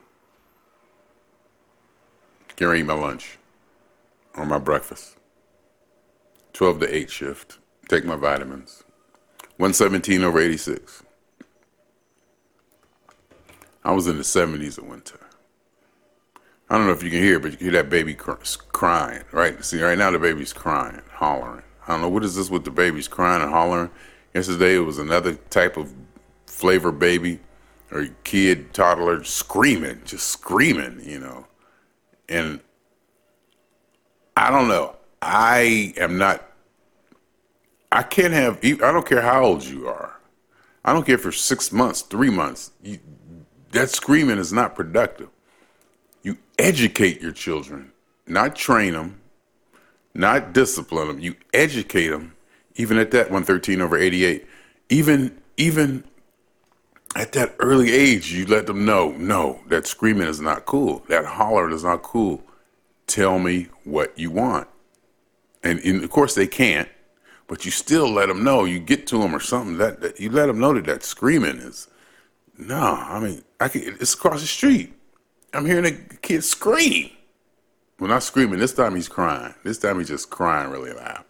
Eat 2.61 2.83
my 2.85 2.93
lunch 2.93 3.39
or 4.37 4.45
my 4.45 4.59
breakfast. 4.59 5.17
12 6.53 6.81
to 6.81 6.95
8 6.95 7.11
shift. 7.11 7.59
Take 7.89 8.05
my 8.05 8.17
vitamins. 8.17 8.85
117 9.57 10.23
over 10.23 10.41
86. 10.41 11.03
I 13.85 13.93
was 13.93 14.07
in 14.07 14.17
the 14.17 14.23
70s 14.23 14.79
at 14.79 14.87
winter. 14.87 15.19
I 16.69 16.77
don't 16.77 16.87
know 16.87 16.93
if 16.93 17.03
you 17.03 17.11
can 17.11 17.23
hear, 17.23 17.41
but 17.41 17.51
you 17.51 17.57
can 17.57 17.67
hear 17.67 17.83
that 17.83 17.91
baby 17.91 18.15
cr- 18.15 18.33
crying, 18.73 19.25
right? 19.33 19.63
See, 19.65 19.83
right 19.83 19.99
now 19.99 20.11
the 20.11 20.19
baby's 20.19 20.53
crying, 20.53 21.03
hollering. 21.13 21.65
I 21.87 21.93
don't 21.93 22.03
know 22.03 22.09
what 22.09 22.25
is 22.25 22.37
this 22.37 22.49
with 22.49 22.65
the 22.65 22.71
babies 22.71 23.09
crying 23.09 23.43
and 23.43 23.51
hollering. 23.51 23.91
Yesterday 24.35 24.77
it 24.77 24.81
was 24.81 24.99
another 24.99 25.35
type 25.35 25.77
of 25.77 25.93
flavor 26.47 26.93
baby 26.93 27.41
or 27.91 28.09
kid, 28.23 28.73
toddler 28.73 29.25
screaming, 29.25 30.01
just 30.05 30.29
screaming, 30.29 31.01
you 31.05 31.19
know. 31.19 31.47
And 32.29 32.61
I 34.37 34.51
don't 34.51 34.69
know. 34.69 34.97
I 35.23 35.93
am 35.97 36.19
not. 36.19 36.47
I 37.93 38.03
can't 38.03 38.33
have. 38.33 38.59
I 38.63 38.93
don't 38.93 39.07
care 39.07 39.23
how 39.23 39.45
old 39.45 39.65
you 39.65 39.89
are. 39.89 40.19
I 40.85 40.93
don't 40.93 41.05
care 41.05 41.19
for 41.19 41.33
six 41.33 41.73
months, 41.73 42.03
three 42.03 42.31
months. 42.31 42.71
You, 42.83 42.99
that 43.73 43.91
screaming 43.91 44.39
is 44.39 44.53
not 44.53 44.75
productive. 44.75 45.29
You 46.23 46.39
educate 46.59 47.21
your 47.21 47.33
children, 47.33 47.93
not 48.27 48.57
train 48.57 48.95
them, 48.95 49.21
not 50.15 50.53
discipline 50.53 51.09
them. 51.09 51.19
You 51.19 51.35
educate 51.53 52.09
them. 52.09 52.35
Even 52.77 52.99
at 52.99 53.11
that 53.11 53.27
113 53.27 53.81
over 53.81 53.99
88, 53.99 54.47
even 54.89 55.39
even 55.57 56.05
at 57.15 57.33
that 57.33 57.55
early 57.59 57.93
age, 57.93 58.33
you 58.33 58.47
let 58.47 58.67
them 58.67 58.85
know, 58.85 59.11
no, 59.13 59.61
that 59.67 59.87
screaming 59.87 60.29
is 60.29 60.41
not 60.41 60.65
cool. 60.65 61.05
That 61.09 61.25
hollering 61.25 61.75
is 61.75 61.85
not 61.85 62.03
cool. 62.03 62.43
Tell 63.07 63.39
me 63.39 63.69
what 63.85 64.17
you 64.19 64.31
want. 64.31 64.69
And, 65.63 65.79
and 65.81 66.03
of 66.03 66.11
course, 66.11 66.35
they 66.35 66.47
can't, 66.47 66.89
but 67.47 67.65
you 67.65 67.71
still 67.71 68.11
let 68.11 68.29
them 68.29 68.43
know. 68.45 68.65
You 68.65 68.79
get 68.79 69.07
to 69.09 69.19
them 69.19 69.35
or 69.35 69.41
something. 69.41 69.79
That, 69.79 70.01
that 70.01 70.21
you 70.21 70.31
let 70.31 70.47
them 70.47 70.59
know 70.59 70.73
that 70.75 70.87
that 70.87 71.03
screaming 71.03 71.59
is 71.59 71.89
no. 72.57 72.77
I 72.77 73.21
mean, 73.21 73.43
I 73.61 73.69
can, 73.69 73.83
it's 74.01 74.15
across 74.15 74.41
the 74.41 74.47
street. 74.47 74.95
I'm 75.53 75.67
hearing 75.67 75.87
a 75.87 75.93
kid 76.17 76.45
scream. 76.45 77.11
Well, 77.99 78.09
not 78.09 78.23
screaming. 78.23 78.59
This 78.59 78.73
time 78.73 78.95
he's 78.95 79.09
crying. 79.09 79.55
This 79.63 79.79
time 79.79 79.99
he's 79.99 80.09
just 80.09 80.31
crying 80.31 80.71
really 80.71 80.93
loud. 80.93 81.25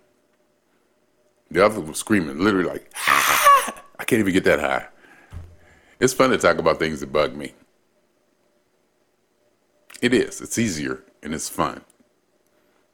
The 1.51 1.65
other 1.65 1.81
was 1.81 1.99
screaming, 1.99 2.39
literally 2.39 2.69
like, 2.69 2.93
ah! 2.97 3.83
I 3.99 4.05
can't 4.05 4.21
even 4.21 4.33
get 4.33 4.45
that 4.45 4.61
high. 4.61 4.87
It's 5.99 6.13
fun 6.13 6.31
to 6.31 6.39
talk 6.39 6.59
about 6.59 6.79
things 6.79 7.01
that 7.01 7.13
bug 7.13 7.35
me. 7.35 7.55
It 10.01 10.15
is. 10.15 10.41
It's 10.41 10.59
easier 10.59 11.03
and 11.23 11.35
it's 11.35 11.49
fun. 11.49 11.83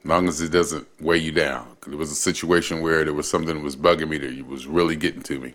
Long 0.07 0.29
as 0.29 0.39
it 0.39 0.53
doesn't 0.53 0.87
weigh 1.01 1.17
you 1.17 1.33
down. 1.33 1.67
There 1.85 1.97
was 1.97 2.11
a 2.11 2.15
situation 2.15 2.79
where 2.79 3.03
there 3.03 3.13
was 3.13 3.29
something 3.29 3.53
that 3.53 3.61
was 3.61 3.75
bugging 3.75 4.07
me 4.07 4.17
that 4.17 4.47
was 4.47 4.65
really 4.65 4.95
getting 4.95 5.21
to 5.23 5.37
me. 5.37 5.53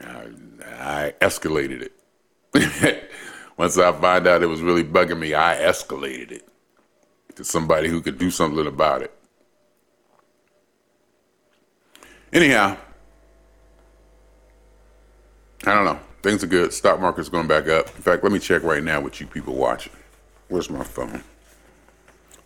I, 0.00 0.28
I 0.64 1.14
escalated 1.20 1.90
it. 2.54 3.10
Once 3.58 3.76
I 3.76 3.92
find 3.92 4.26
out 4.26 4.42
it 4.42 4.46
was 4.46 4.62
really 4.62 4.82
bugging 4.82 5.18
me, 5.18 5.34
I 5.34 5.56
escalated 5.56 6.32
it 6.32 6.48
to 7.34 7.44
somebody 7.44 7.88
who 7.88 8.00
could 8.00 8.16
do 8.16 8.30
something 8.30 8.66
about 8.66 9.02
it. 9.02 9.12
Anyhow, 12.32 12.78
I 15.66 15.74
don't 15.74 15.84
know. 15.84 16.00
Things 16.22 16.42
are 16.42 16.46
good. 16.46 16.72
Stock 16.72 16.98
market's 16.98 17.28
going 17.28 17.46
back 17.46 17.68
up. 17.68 17.88
In 17.94 18.02
fact, 18.02 18.22
let 18.22 18.32
me 18.32 18.38
check 18.38 18.62
right 18.62 18.82
now 18.82 19.02
with 19.02 19.20
you 19.20 19.26
people 19.26 19.54
watching. 19.54 19.92
Where's 20.48 20.70
my 20.70 20.82
phone? 20.82 21.22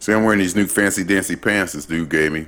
See, 0.01 0.15
I'm 0.15 0.25
wearing 0.25 0.39
these 0.39 0.57
new 0.57 0.67
fancy 0.67 1.05
dancy 1.05 1.37
pants 1.37 1.75
this 1.75 1.85
dude 1.85 2.09
gave 2.09 2.33
me, 2.33 2.47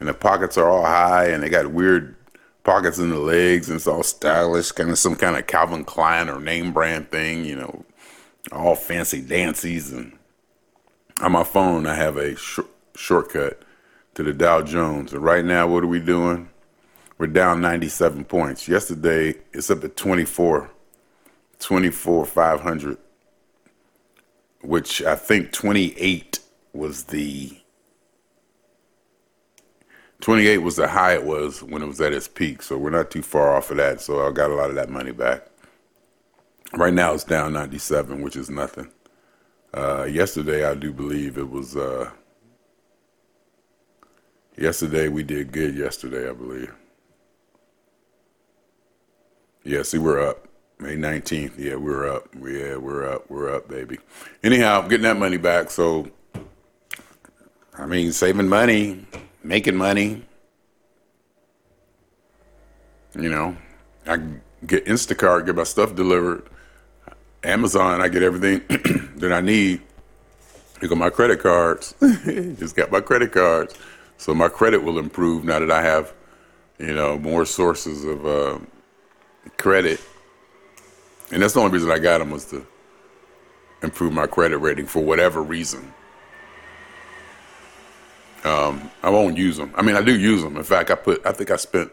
and 0.00 0.08
the 0.08 0.14
pockets 0.14 0.58
are 0.58 0.68
all 0.68 0.84
high, 0.84 1.28
and 1.28 1.40
they 1.40 1.48
got 1.48 1.70
weird 1.70 2.16
pockets 2.64 2.98
in 2.98 3.10
the 3.10 3.18
legs, 3.20 3.68
and 3.68 3.76
it's 3.76 3.86
all 3.86 4.02
stylish, 4.02 4.72
kind 4.72 4.90
of 4.90 4.98
some 4.98 5.14
kind 5.14 5.36
of 5.36 5.46
Calvin 5.46 5.84
Klein 5.84 6.28
or 6.28 6.40
name 6.40 6.72
brand 6.72 7.08
thing, 7.12 7.44
you 7.44 7.54
know, 7.54 7.84
all 8.50 8.74
fancy 8.74 9.22
dancies. 9.22 9.92
And 9.92 10.18
on 11.22 11.30
my 11.30 11.44
phone, 11.44 11.86
I 11.86 11.94
have 11.94 12.16
a 12.16 12.34
sh- 12.34 12.58
shortcut 12.96 13.62
to 14.14 14.24
the 14.24 14.32
Dow 14.32 14.62
Jones. 14.62 15.12
And 15.12 15.22
right 15.22 15.44
now, 15.44 15.68
what 15.68 15.84
are 15.84 15.88
we 15.88 16.00
doing? 16.00 16.48
We're 17.16 17.28
down 17.28 17.60
97 17.60 18.24
points. 18.24 18.66
Yesterday, 18.66 19.36
it's 19.52 19.70
up 19.70 19.84
at 19.84 19.96
24, 19.96 20.68
24, 21.60 22.26
500, 22.26 22.98
which 24.62 25.00
I 25.00 25.14
think 25.14 25.52
28 25.52 26.40
was 26.78 27.04
the 27.04 27.58
28 30.20 30.58
was 30.58 30.76
the 30.76 30.88
high 30.88 31.14
it 31.14 31.24
was 31.24 31.62
when 31.62 31.82
it 31.82 31.86
was 31.86 32.00
at 32.00 32.12
its 32.12 32.28
peak. 32.28 32.62
So 32.62 32.76
we're 32.76 32.90
not 32.90 33.10
too 33.10 33.22
far 33.22 33.56
off 33.56 33.70
of 33.70 33.76
that. 33.76 34.00
So 34.00 34.26
I 34.26 34.32
got 34.32 34.50
a 34.50 34.54
lot 34.54 34.70
of 34.70 34.76
that 34.76 34.88
money 34.88 35.12
back. 35.12 35.46
Right 36.74 36.92
now 36.92 37.14
it's 37.14 37.24
down 37.24 37.52
97, 37.52 38.22
which 38.22 38.36
is 38.36 38.50
nothing. 38.50 38.90
Uh, 39.72 40.04
yesterday, 40.04 40.64
I 40.68 40.74
do 40.74 40.92
believe 40.92 41.38
it 41.38 41.50
was. 41.50 41.76
Uh, 41.76 42.10
yesterday 44.56 45.08
we 45.08 45.22
did 45.22 45.52
good. 45.52 45.74
Yesterday, 45.76 46.28
I 46.28 46.32
believe. 46.32 46.74
Yeah, 49.64 49.82
see, 49.82 49.98
we're 49.98 50.26
up. 50.26 50.48
May 50.78 50.96
19th. 50.96 51.58
Yeah, 51.58 51.76
we're 51.76 52.08
up. 52.08 52.28
Yeah, 52.34 52.76
we're 52.76 53.08
up. 53.10 53.30
We're 53.30 53.54
up, 53.54 53.68
baby. 53.68 53.98
Anyhow, 54.42 54.80
I'm 54.80 54.88
getting 54.88 55.04
that 55.04 55.18
money 55.18 55.36
back. 55.36 55.70
So, 55.70 56.08
I 57.78 57.86
mean, 57.86 58.12
saving 58.12 58.48
money, 58.48 59.06
making 59.42 59.76
money. 59.76 60.24
You 63.18 63.30
know, 63.30 63.56
I 64.06 64.18
get 64.66 64.84
Instacart, 64.86 65.46
get 65.46 65.56
my 65.56 65.64
stuff 65.64 65.94
delivered. 65.94 66.48
Amazon, 67.44 68.00
I 68.00 68.08
get 68.08 68.22
everything 68.22 68.62
that 69.16 69.32
I 69.32 69.40
need. 69.40 69.80
Look 70.82 70.92
at 70.92 70.98
my 70.98 71.10
credit 71.10 71.40
cards. 71.40 71.94
Just 72.00 72.76
got 72.76 72.90
my 72.90 73.00
credit 73.00 73.32
cards. 73.32 73.74
So 74.16 74.34
my 74.34 74.48
credit 74.48 74.82
will 74.82 74.98
improve 74.98 75.44
now 75.44 75.60
that 75.60 75.70
I 75.70 75.82
have, 75.82 76.12
you 76.78 76.94
know, 76.94 77.16
more 77.18 77.46
sources 77.46 78.04
of. 78.04 78.26
Uh, 78.26 78.58
credit, 79.56 80.00
and 81.32 81.42
that's 81.42 81.54
the 81.54 81.60
only 81.60 81.72
reason 81.72 81.90
I 81.90 81.98
got 81.98 82.18
them 82.18 82.30
was 82.30 82.44
to 82.46 82.66
improve 83.82 84.12
my 84.12 84.26
credit 84.26 84.58
rating 84.58 84.86
for 84.86 85.02
whatever 85.02 85.42
reason. 85.42 85.92
Um, 88.44 88.90
I 89.02 89.10
won't 89.10 89.36
use 89.36 89.56
them. 89.56 89.72
I 89.76 89.82
mean, 89.82 89.96
I 89.96 90.02
do 90.02 90.18
use 90.18 90.42
them. 90.42 90.56
In 90.56 90.64
fact, 90.64 90.90
I 90.90 90.94
put. 90.94 91.24
I 91.26 91.32
think 91.32 91.50
I 91.50 91.56
spent. 91.56 91.90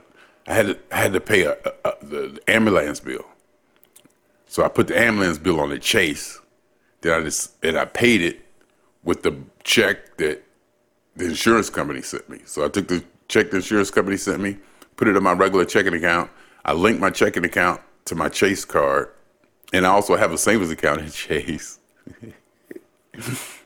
I 0.48 0.54
had 0.54 0.66
to. 0.68 0.78
I 0.92 0.98
had 0.98 1.14
to 1.14 1.22
pay 1.22 1.44
a, 1.44 1.54
a, 1.54 1.90
a 1.90 2.06
the 2.06 2.42
ambulance 2.48 3.00
bill. 3.00 3.26
So 4.48 4.64
I 4.64 4.70
put 4.70 4.88
the 4.88 4.98
ambulance 4.98 5.38
bill 5.38 5.60
on 5.60 5.70
the 5.70 5.80
Chase. 5.80 6.40
Then 7.02 7.20
I 7.20 7.24
just 7.24 7.64
and 7.64 7.78
I 7.78 7.86
paid 7.86 8.22
it 8.22 8.46
with 9.04 9.24
the 9.24 9.36
check 9.64 10.18
that 10.18 10.44
the 11.16 11.26
insurance 11.26 11.70
company 11.70 12.02
sent 12.02 12.30
me. 12.30 12.40
So 12.46 12.66
I 12.66 12.70
took 12.70 12.88
the 12.88 13.04
check 13.28 13.52
the 13.52 13.58
insurance 13.58 13.92
company 13.92 14.18
sent 14.18 14.42
me, 14.42 14.58
put 14.98 15.08
it 15.08 15.16
in 15.16 15.24
my 15.24 15.34
regular 15.34 15.66
checking 15.66 15.94
account, 15.94 16.30
I 16.64 16.74
link 16.74 17.00
my 17.00 17.10
checking 17.10 17.46
account 17.46 17.82
to 18.06 18.16
my 18.16 18.30
Chase 18.30 18.66
card, 18.66 19.10
and 19.74 19.86
I 19.86 19.90
also 19.90 20.16
have 20.16 20.32
a 20.32 20.38
savings 20.38 20.72
account 20.72 21.02
in 21.02 21.10
Chase. 21.12 21.80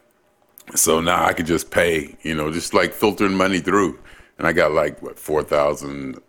so 0.76 1.00
now 1.00 1.26
I 1.26 1.34
can 1.34 1.46
just 1.46 1.72
pay, 1.72 2.16
you 2.22 2.36
know, 2.36 2.52
just 2.52 2.74
like 2.74 2.94
filtering 2.94 3.34
money 3.34 3.60
through. 3.60 4.00
And 4.38 4.48
I 4.48 4.54
got 4.54 4.72
like 4.72 5.02
what 5.02 5.20
4,000 5.20 6.22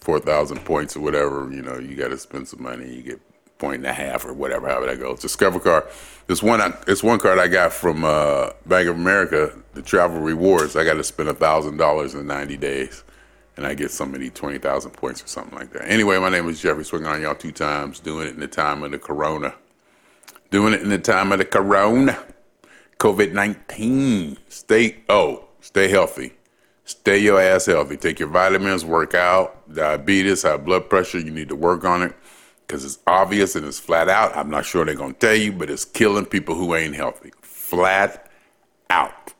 4,000 0.00 0.64
points 0.64 0.96
or 0.96 1.00
whatever. 1.00 1.50
You 1.52 1.60
know, 1.60 1.78
you 1.78 1.94
got 1.94 2.08
to 2.08 2.16
spend 2.16 2.48
some 2.48 2.62
money. 2.62 2.94
You 2.94 3.02
get 3.02 3.20
point 3.58 3.78
and 3.78 3.86
a 3.86 3.92
half 3.92 4.24
or 4.24 4.32
whatever, 4.32 4.68
however 4.68 4.86
that 4.86 4.98
goes. 4.98 5.20
Discover 5.20 5.60
card. 5.60 5.84
This 6.28 6.42
one, 6.42 6.60
it's 6.86 7.02
one 7.02 7.18
card 7.18 7.38
I 7.38 7.48
got 7.48 7.72
from 7.72 8.04
uh, 8.04 8.50
Bank 8.66 8.88
of 8.88 8.96
America, 8.96 9.52
the 9.74 9.82
travel 9.82 10.20
rewards. 10.20 10.76
I 10.76 10.84
got 10.84 10.94
to 10.94 11.04
spend 11.04 11.28
a 11.28 11.34
thousand 11.34 11.76
dollars 11.76 12.14
in 12.14 12.26
90 12.26 12.56
days 12.56 13.04
and 13.58 13.66
I 13.66 13.74
get 13.74 13.90
so 13.90 14.06
many 14.06 14.30
20,000 14.30 14.92
points 14.92 15.22
or 15.22 15.26
something 15.26 15.58
like 15.58 15.72
that. 15.72 15.90
Anyway, 15.90 16.16
my 16.20 16.28
name 16.28 16.48
is 16.48 16.60
Jeffrey, 16.60 16.84
swinging 16.84 17.08
on 17.08 17.20
y'all 17.20 17.34
two 17.34 17.50
times, 17.50 17.98
doing 17.98 18.28
it 18.28 18.34
in 18.34 18.40
the 18.40 18.46
time 18.46 18.84
of 18.84 18.92
the 18.92 18.98
corona. 18.98 19.52
Doing 20.50 20.74
it 20.74 20.80
in 20.80 20.90
the 20.90 20.98
time 20.98 21.32
of 21.32 21.38
the 21.38 21.44
corona. 21.44 22.16
COVID 22.98 23.32
19. 23.32 24.38
Stay, 24.48 24.96
oh, 25.08 25.44
stay 25.60 25.88
healthy. 25.88 26.32
Stay 26.84 27.18
your 27.18 27.40
ass 27.40 27.66
healthy. 27.66 27.96
Take 27.96 28.18
your 28.18 28.28
vitamins, 28.28 28.84
work 28.84 29.14
out. 29.14 29.72
Diabetes, 29.72 30.42
high 30.42 30.56
blood 30.56 30.88
pressure, 30.88 31.18
you 31.18 31.30
need 31.30 31.48
to 31.50 31.56
work 31.56 31.84
on 31.84 32.02
it 32.02 32.14
because 32.66 32.84
it's 32.84 32.98
obvious 33.06 33.56
and 33.56 33.66
it's 33.66 33.78
flat 33.78 34.08
out. 34.08 34.36
I'm 34.36 34.50
not 34.50 34.64
sure 34.64 34.84
they're 34.84 34.94
going 34.94 35.14
to 35.14 35.18
tell 35.18 35.34
you, 35.34 35.52
but 35.52 35.70
it's 35.70 35.84
killing 35.84 36.26
people 36.26 36.54
who 36.54 36.74
ain't 36.74 36.94
healthy. 36.94 37.32
Flat 37.40 38.30
out. 38.90 39.32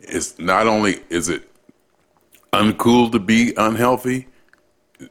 It's 0.00 0.38
not 0.38 0.66
only 0.66 1.00
is 1.10 1.28
it 1.28 1.50
uncool 2.52 3.12
to 3.12 3.18
be 3.18 3.52
unhealthy. 3.56 4.28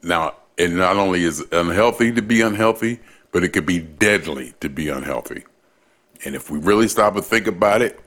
Now, 0.03 0.35
it 0.57 0.71
not 0.71 0.97
only 0.97 1.23
is 1.23 1.43
unhealthy 1.51 2.11
to 2.11 2.21
be 2.21 2.41
unhealthy, 2.41 2.99
but 3.31 3.43
it 3.43 3.49
could 3.49 3.65
be 3.65 3.79
deadly 3.79 4.53
to 4.59 4.69
be 4.69 4.89
unhealthy. 4.89 5.43
And 6.25 6.35
if 6.35 6.49
we 6.49 6.59
really 6.59 6.87
stop 6.87 7.15
and 7.15 7.23
think 7.23 7.47
about 7.47 7.81
it 7.81 7.99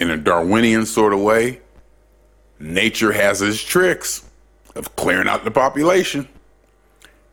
in 0.00 0.10
a 0.10 0.16
Darwinian 0.16 0.86
sort 0.86 1.12
of 1.12 1.20
way, 1.20 1.60
nature 2.58 3.12
has 3.12 3.42
its 3.42 3.62
tricks 3.62 4.28
of 4.74 4.96
clearing 4.96 5.28
out 5.28 5.44
the 5.44 5.50
population. 5.50 6.28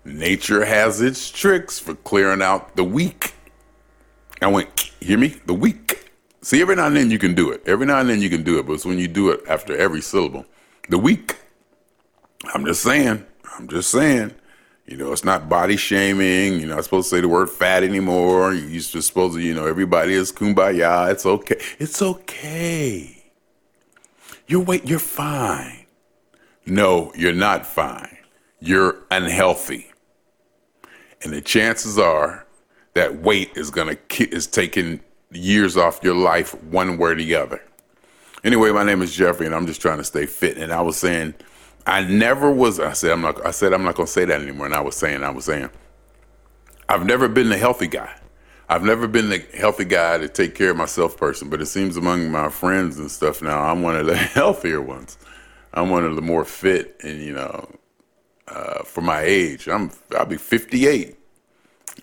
Nature 0.05 0.65
has 0.65 1.01
its 1.01 1.29
tricks 1.29 1.79
for 1.79 1.95
clearing 1.95 2.41
out 2.41 2.75
the 2.75 2.83
weak. 2.83 3.33
I 4.41 4.47
went, 4.47 4.91
hear 4.99 5.17
me? 5.17 5.35
The 5.45 5.53
weak. 5.53 6.11
See, 6.41 6.61
every 6.61 6.75
now 6.75 6.87
and 6.87 6.95
then 6.95 7.11
you 7.11 7.19
can 7.19 7.35
do 7.35 7.51
it. 7.51 7.61
Every 7.67 7.85
now 7.85 7.99
and 7.99 8.09
then 8.09 8.21
you 8.21 8.29
can 8.29 8.43
do 8.43 8.57
it, 8.57 8.65
but 8.65 8.73
it's 8.73 8.85
when 8.85 8.97
you 8.97 9.07
do 9.07 9.29
it 9.29 9.41
after 9.47 9.77
every 9.77 10.01
syllable 10.01 10.45
the 10.89 10.97
weak. 10.97 11.37
I'm 12.53 12.65
just 12.65 12.81
saying. 12.81 13.25
I'm 13.57 13.67
just 13.67 13.89
saying. 13.91 14.33
You 14.91 14.97
know, 14.97 15.13
it's 15.13 15.23
not 15.23 15.47
body 15.47 15.77
shaming. 15.77 16.59
You're 16.59 16.67
not 16.67 16.83
supposed 16.83 17.09
to 17.09 17.15
say 17.15 17.21
the 17.21 17.29
word 17.29 17.49
fat 17.49 17.81
anymore. 17.81 18.53
You're 18.53 18.81
just 18.81 19.07
supposed 19.07 19.35
to, 19.35 19.39
you 19.41 19.53
know, 19.53 19.65
everybody 19.65 20.11
is 20.11 20.33
kumbaya. 20.33 21.09
It's 21.09 21.25
okay. 21.25 21.55
It's 21.79 22.01
okay. 22.01 23.23
You're 24.47 24.59
wait. 24.59 24.85
You're 24.85 24.99
fine. 24.99 25.85
No, 26.65 27.13
you're 27.15 27.31
not 27.31 27.65
fine. 27.65 28.17
you're 28.59 28.97
unhealthy. 29.09 29.93
And 31.23 31.31
the 31.31 31.41
chances 31.41 31.97
are 31.97 32.45
that 32.93 33.21
weight 33.21 33.51
is 33.55 33.71
to 33.71 34.35
is 34.35 34.45
taking 34.45 34.99
years 35.31 35.77
off 35.77 36.01
your 36.03 36.15
life 36.15 36.53
one 36.65 36.97
way 36.97 37.11
or 37.11 37.15
the 37.15 37.33
other. 37.35 37.63
Anyway, 38.43 38.71
my 38.71 38.83
name 38.83 39.01
is 39.01 39.15
Jeffrey 39.15 39.45
and 39.45 39.55
I'm 39.55 39.67
just 39.67 39.81
trying 39.81 39.99
to 39.99 40.03
stay 40.03 40.25
fit 40.25 40.57
and 40.57 40.73
I 40.73 40.81
was 40.81 40.97
saying 40.97 41.33
I 41.85 42.01
never 42.03 42.51
was 42.51 42.79
I 42.79 42.93
said 42.93 43.11
I'm 43.11 43.21
not 43.21 43.45
I 43.45 43.51
said 43.51 43.73
I'm 43.73 43.83
not 43.83 43.95
to 43.95 44.07
say 44.07 44.25
that 44.25 44.41
anymore 44.41 44.67
and 44.67 44.75
I 44.75 44.81
was 44.81 44.95
saying 44.95 45.23
I 45.23 45.29
was 45.29 45.45
saying 45.45 45.69
I've 46.91 47.05
never 47.05 47.29
been 47.29 47.47
the 47.47 47.57
healthy 47.57 47.87
guy. 47.87 48.13
I've 48.67 48.83
never 48.83 49.07
been 49.07 49.29
the 49.29 49.39
healthy 49.53 49.85
guy 49.85 50.17
to 50.17 50.27
take 50.27 50.55
care 50.55 50.71
of 50.71 50.77
myself 50.77 51.15
person, 51.15 51.49
but 51.49 51.61
it 51.61 51.67
seems 51.67 51.95
among 51.95 52.29
my 52.31 52.49
friends 52.49 52.99
and 52.99 53.09
stuff 53.09 53.41
now, 53.41 53.61
I'm 53.61 53.81
one 53.81 53.95
of 53.95 54.07
the 54.07 54.15
healthier 54.17 54.81
ones. 54.81 55.17
I'm 55.73 55.89
one 55.89 56.03
of 56.03 56.15
the 56.15 56.21
more 56.21 56.43
fit, 56.43 56.97
and 57.01 57.21
you 57.21 57.33
know, 57.33 57.69
uh, 58.47 58.83
for 58.83 58.99
my 59.01 59.21
age, 59.21 59.67
I'm 59.69 59.91
I'll 60.17 60.25
be 60.25 60.37
58. 60.37 61.17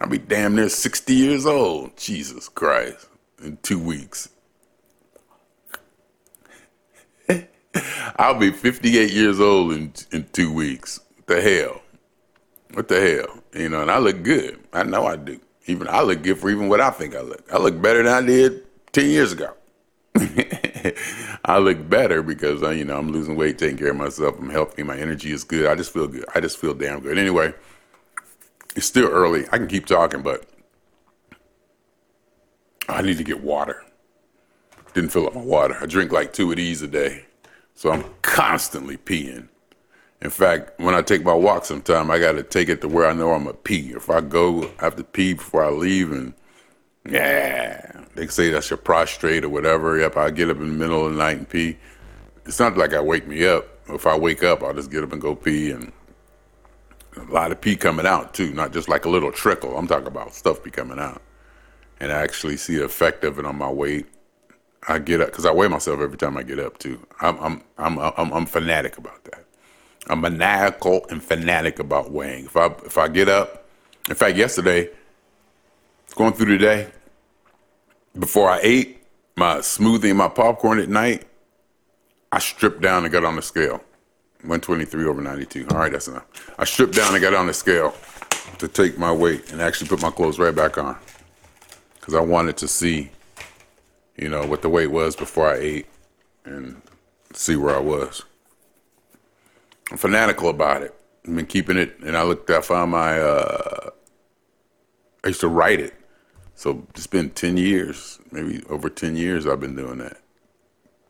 I'll 0.00 0.08
be 0.08 0.18
damn 0.18 0.56
near 0.56 0.70
60 0.70 1.14
years 1.14 1.44
old. 1.44 1.96
Jesus 1.98 2.48
Christ, 2.48 3.08
in 3.42 3.58
two 3.58 3.78
weeks. 3.78 4.30
I'll 8.16 8.38
be 8.38 8.50
58 8.50 9.10
years 9.10 9.40
old 9.40 9.72
in 9.72 9.92
in 10.12 10.26
two 10.32 10.52
weeks. 10.52 11.00
What 11.16 11.26
the 11.26 11.42
hell? 11.42 11.82
What 12.74 12.88
the 12.88 13.00
hell? 13.00 13.42
You 13.54 13.68
know, 13.68 13.82
and 13.82 13.90
I 13.90 13.98
look 13.98 14.22
good. 14.22 14.58
I 14.72 14.82
know 14.82 15.06
I 15.06 15.16
do. 15.16 15.40
Even 15.66 15.88
I 15.88 16.02
look 16.02 16.22
good 16.22 16.38
for 16.38 16.50
even 16.50 16.68
what 16.68 16.80
I 16.80 16.90
think 16.90 17.14
I 17.14 17.20
look. 17.20 17.44
I 17.52 17.58
look 17.58 17.80
better 17.80 18.02
than 18.02 18.12
I 18.12 18.26
did 18.26 18.64
ten 18.92 19.10
years 19.10 19.32
ago. 19.32 19.54
I 21.44 21.58
look 21.58 21.88
better 21.88 22.22
because 22.22 22.62
uh, 22.62 22.70
you 22.70 22.84
know 22.84 22.98
I'm 22.98 23.12
losing 23.12 23.36
weight, 23.36 23.58
taking 23.58 23.78
care 23.78 23.90
of 23.90 23.96
myself. 23.96 24.36
I'm 24.38 24.50
healthy. 24.50 24.82
My 24.82 24.96
energy 24.96 25.30
is 25.30 25.44
good. 25.44 25.66
I 25.66 25.74
just 25.74 25.92
feel 25.92 26.08
good. 26.08 26.24
I 26.34 26.40
just 26.40 26.58
feel 26.58 26.74
damn 26.74 27.00
good. 27.00 27.18
Anyway, 27.18 27.52
it's 28.74 28.86
still 28.86 29.08
early. 29.08 29.44
I 29.52 29.58
can 29.58 29.68
keep 29.68 29.86
talking, 29.86 30.22
but 30.22 30.44
I 32.88 33.02
need 33.02 33.18
to 33.18 33.24
get 33.24 33.42
water. 33.42 33.84
Didn't 34.94 35.10
fill 35.10 35.26
up 35.26 35.34
my 35.34 35.42
water. 35.42 35.76
I 35.80 35.86
drink 35.86 36.10
like 36.10 36.32
two 36.32 36.50
of 36.50 36.56
these 36.56 36.82
a 36.82 36.88
day, 36.88 37.26
so 37.78 37.92
I'm 37.92 38.04
constantly 38.22 38.96
peeing. 38.96 39.46
In 40.20 40.30
fact, 40.30 40.80
when 40.80 40.96
I 40.96 41.02
take 41.02 41.22
my 41.22 41.32
walk 41.32 41.64
sometime, 41.64 42.10
I 42.10 42.18
got 42.18 42.32
to 42.32 42.42
take 42.42 42.68
it 42.68 42.80
to 42.80 42.88
where 42.88 43.06
I 43.06 43.12
know 43.12 43.30
I'm 43.30 43.46
a 43.46 43.54
pee. 43.54 43.92
If 43.92 44.10
I 44.10 44.20
go, 44.20 44.64
I 44.80 44.84
have 44.86 44.96
to 44.96 45.04
pee 45.04 45.34
before 45.34 45.62
I 45.62 45.70
leave, 45.70 46.10
and 46.10 46.34
yeah, 47.08 48.02
they 48.16 48.26
say 48.26 48.50
that's 48.50 48.68
your 48.68 48.78
prostrate 48.78 49.44
or 49.44 49.48
whatever. 49.48 49.96
Yep, 49.96 50.16
I 50.16 50.30
get 50.30 50.50
up 50.50 50.56
in 50.56 50.66
the 50.66 50.74
middle 50.74 51.06
of 51.06 51.12
the 51.12 51.18
night 51.18 51.38
and 51.38 51.48
pee. 51.48 51.78
It's 52.46 52.58
not 52.58 52.76
like 52.76 52.94
I 52.94 53.00
wake 53.00 53.28
me 53.28 53.46
up. 53.46 53.68
If 53.88 54.08
I 54.08 54.18
wake 54.18 54.42
up, 54.42 54.64
I'll 54.64 54.74
just 54.74 54.90
get 54.90 55.04
up 55.04 55.12
and 55.12 55.22
go 55.22 55.36
pee, 55.36 55.70
and 55.70 55.92
a 57.16 57.32
lot 57.32 57.52
of 57.52 57.60
pee 57.60 57.76
coming 57.76 58.06
out 58.06 58.34
too, 58.34 58.52
not 58.54 58.72
just 58.72 58.88
like 58.88 59.04
a 59.04 59.08
little 59.08 59.30
trickle. 59.30 59.78
I'm 59.78 59.86
talking 59.86 60.08
about 60.08 60.34
stuff 60.34 60.64
be 60.64 60.72
coming 60.72 60.98
out, 60.98 61.22
and 62.00 62.10
I 62.10 62.22
actually 62.22 62.56
see 62.56 62.74
the 62.74 62.86
effect 62.86 63.22
of 63.22 63.38
it 63.38 63.46
on 63.46 63.56
my 63.56 63.70
weight. 63.70 64.06
I 64.88 64.98
get 64.98 65.20
up 65.20 65.28
because 65.28 65.44
I 65.44 65.52
weigh 65.52 65.68
myself 65.68 66.00
every 66.00 66.16
time 66.16 66.36
I 66.36 66.42
get 66.42 66.58
up 66.58 66.78
too. 66.78 67.06
I'm 67.20 67.38
I'm 67.38 67.62
I'm 67.76 67.98
I'm, 67.98 68.32
I'm 68.32 68.46
fanatic 68.46 68.98
about 68.98 69.22
that. 69.24 69.44
I'm 70.08 70.22
maniacal 70.22 71.04
and 71.10 71.22
fanatic 71.22 71.78
about 71.78 72.10
weighing. 72.10 72.46
If 72.46 72.56
I 72.56 72.66
if 72.84 72.96
I 72.98 73.08
get 73.08 73.28
up, 73.28 73.68
in 74.08 74.14
fact, 74.14 74.36
yesterday, 74.36 74.90
going 76.16 76.32
through 76.32 76.56
the 76.56 76.58
day, 76.58 76.88
before 78.18 78.48
I 78.48 78.60
ate 78.62 79.04
my 79.36 79.58
smoothie 79.58 80.08
and 80.08 80.18
my 80.18 80.28
popcorn 80.28 80.78
at 80.78 80.88
night, 80.88 81.26
I 82.32 82.38
stripped 82.38 82.80
down 82.80 83.04
and 83.04 83.12
got 83.12 83.24
on 83.24 83.36
the 83.36 83.42
scale. 83.42 83.84
123 84.42 85.04
over 85.04 85.20
92. 85.20 85.66
All 85.70 85.78
right, 85.78 85.90
that's 85.90 86.08
enough. 86.08 86.24
I 86.58 86.64
stripped 86.64 86.94
down 86.94 87.12
and 87.12 87.20
got 87.20 87.34
on 87.34 87.48
the 87.48 87.52
scale 87.52 87.94
to 88.58 88.68
take 88.68 88.98
my 88.98 89.12
weight 89.12 89.52
and 89.52 89.60
actually 89.60 89.88
put 89.88 90.00
my 90.00 90.10
clothes 90.10 90.38
right 90.38 90.54
back 90.54 90.78
on 90.78 90.96
because 91.94 92.14
I 92.14 92.20
wanted 92.20 92.56
to 92.58 92.68
see, 92.68 93.10
you 94.18 94.28
know, 94.28 94.44
what 94.46 94.62
the 94.62 94.68
weight 94.68 94.90
was 94.90 95.16
before 95.16 95.48
I 95.48 95.56
ate 95.56 95.86
and 96.44 96.82
see 97.32 97.56
where 97.56 97.74
I 97.74 97.80
was. 97.80 98.24
I'm 99.90 99.96
fanatical 99.96 100.48
about 100.48 100.82
it. 100.82 100.94
I've 101.26 101.34
been 101.34 101.46
keeping 101.46 101.76
it, 101.76 101.98
and 102.00 102.16
I 102.16 102.22
looked. 102.22 102.50
I 102.50 102.60
found 102.60 102.90
my. 102.90 103.20
Uh, 103.20 103.90
I 105.24 105.28
used 105.28 105.40
to 105.40 105.48
write 105.48 105.80
it, 105.80 105.94
so 106.54 106.86
it's 106.90 107.06
been 107.06 107.30
ten 107.30 107.56
years, 107.56 108.18
maybe 108.30 108.62
over 108.68 108.88
ten 108.88 109.16
years. 109.16 109.46
I've 109.46 109.60
been 109.60 109.76
doing 109.76 109.98
that. 109.98 110.18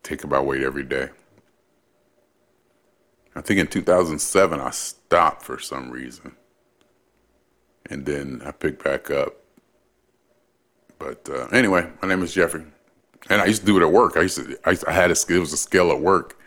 Take 0.03 0.23
about 0.23 0.45
weight 0.45 0.63
every 0.63 0.83
day. 0.83 1.09
I 3.35 3.41
think 3.41 3.59
in 3.59 3.67
2007 3.67 4.59
I 4.59 4.71
stopped 4.71 5.43
for 5.43 5.59
some 5.59 5.91
reason, 5.91 6.35
and 7.85 8.05
then 8.05 8.41
I 8.45 8.51
picked 8.51 8.83
back 8.83 9.11
up. 9.11 9.35
But 10.97 11.29
uh, 11.29 11.47
anyway, 11.47 11.89
my 12.01 12.07
name 12.07 12.23
is 12.23 12.33
Jeffrey, 12.33 12.65
and 13.29 13.41
I 13.41 13.45
used 13.45 13.61
to 13.61 13.65
do 13.65 13.77
it 13.77 13.83
at 13.83 13.91
work. 13.91 14.17
I 14.17 14.21
used 14.21 14.37
to. 14.37 14.57
I, 14.65 14.71
used 14.71 14.83
to, 14.83 14.89
I 14.89 14.93
had 14.93 15.11
a. 15.11 15.13
It 15.13 15.39
was 15.39 15.53
a 15.53 15.57
skill 15.57 15.91
at 15.91 16.01
work 16.01 16.39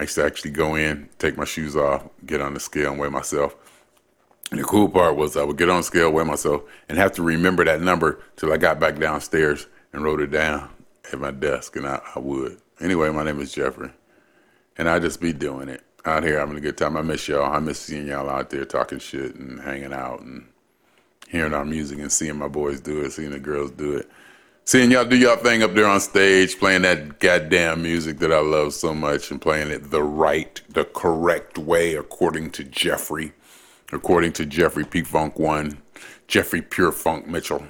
I 0.00 0.04
used 0.04 0.14
to 0.14 0.24
actually 0.24 0.52
go 0.52 0.76
in, 0.76 1.10
take 1.18 1.36
my 1.36 1.44
shoes 1.44 1.76
off, 1.76 2.08
get 2.24 2.40
on 2.40 2.54
the 2.54 2.60
scale, 2.60 2.92
and 2.92 2.98
weigh 2.98 3.10
myself. 3.10 3.54
And 4.50 4.58
the 4.58 4.64
cool 4.64 4.88
part 4.88 5.14
was 5.14 5.36
I 5.36 5.44
would 5.44 5.58
get 5.58 5.68
on 5.68 5.76
the 5.78 5.82
scale, 5.82 6.10
weigh 6.10 6.24
myself, 6.24 6.62
and 6.88 6.96
have 6.96 7.12
to 7.12 7.22
remember 7.22 7.66
that 7.66 7.82
number 7.82 8.22
till 8.36 8.50
I 8.50 8.56
got 8.56 8.80
back 8.80 8.98
downstairs 8.98 9.66
and 9.92 10.02
wrote 10.02 10.22
it 10.22 10.30
down 10.30 10.70
at 11.12 11.20
my 11.20 11.30
desk, 11.30 11.76
and 11.76 11.86
I, 11.86 12.00
I 12.16 12.18
would. 12.18 12.58
Anyway, 12.80 13.10
my 13.10 13.22
name 13.22 13.40
is 13.40 13.52
Jeffrey, 13.52 13.90
and 14.78 14.88
I 14.88 15.00
just 15.00 15.20
be 15.20 15.34
doing 15.34 15.68
it 15.68 15.82
out 16.06 16.24
here 16.24 16.38
having 16.38 16.56
a 16.56 16.60
good 16.60 16.78
time. 16.78 16.96
I 16.96 17.02
miss 17.02 17.28
y'all. 17.28 17.52
I 17.52 17.58
miss 17.58 17.78
seeing 17.78 18.06
y'all 18.06 18.30
out 18.30 18.48
there 18.48 18.64
talking 18.64 19.00
shit 19.00 19.34
and 19.34 19.60
hanging 19.60 19.92
out 19.92 20.20
and 20.20 20.46
hearing 21.28 21.52
our 21.52 21.66
music 21.66 21.98
and 21.98 22.10
seeing 22.10 22.38
my 22.38 22.48
boys 22.48 22.80
do 22.80 23.02
it, 23.02 23.12
seeing 23.12 23.32
the 23.32 23.38
girls 23.38 23.70
do 23.72 23.98
it. 23.98 24.10
Seeing 24.64 24.90
y'all 24.92 25.04
do 25.04 25.16
y'all 25.16 25.36
thing 25.36 25.64
up 25.64 25.74
there 25.74 25.86
on 25.86 25.98
stage, 25.98 26.58
playing 26.58 26.82
that 26.82 27.18
goddamn 27.18 27.82
music 27.82 28.20
that 28.20 28.32
I 28.32 28.38
love 28.38 28.72
so 28.72 28.94
much 28.94 29.32
and 29.32 29.40
playing 29.40 29.70
it 29.70 29.90
the 29.90 30.02
right, 30.02 30.60
the 30.68 30.84
correct 30.84 31.58
way, 31.58 31.96
according 31.96 32.52
to 32.52 32.62
Jeffrey, 32.62 33.32
according 33.90 34.32
to 34.34 34.46
Jeffrey 34.46 34.84
P. 34.84 35.02
Funk 35.02 35.40
One, 35.40 35.82
Jeffrey 36.28 36.62
Pure 36.62 36.92
Funk 36.92 37.26
Mitchell, 37.26 37.64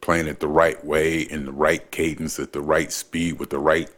playing 0.00 0.28
it 0.28 0.38
the 0.38 0.46
right 0.46 0.84
way, 0.84 1.22
in 1.22 1.46
the 1.46 1.52
right 1.52 1.90
cadence, 1.90 2.38
at 2.38 2.52
the 2.52 2.60
right 2.60 2.92
speed, 2.92 3.40
with 3.40 3.50
the 3.50 3.58
right. 3.58 3.90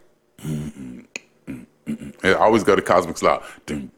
I 2.23 2.33
always 2.33 2.63
go 2.63 2.75
to 2.75 2.81
Cosmic 2.81 3.19
Slop. 3.19 3.45
You 3.69 3.91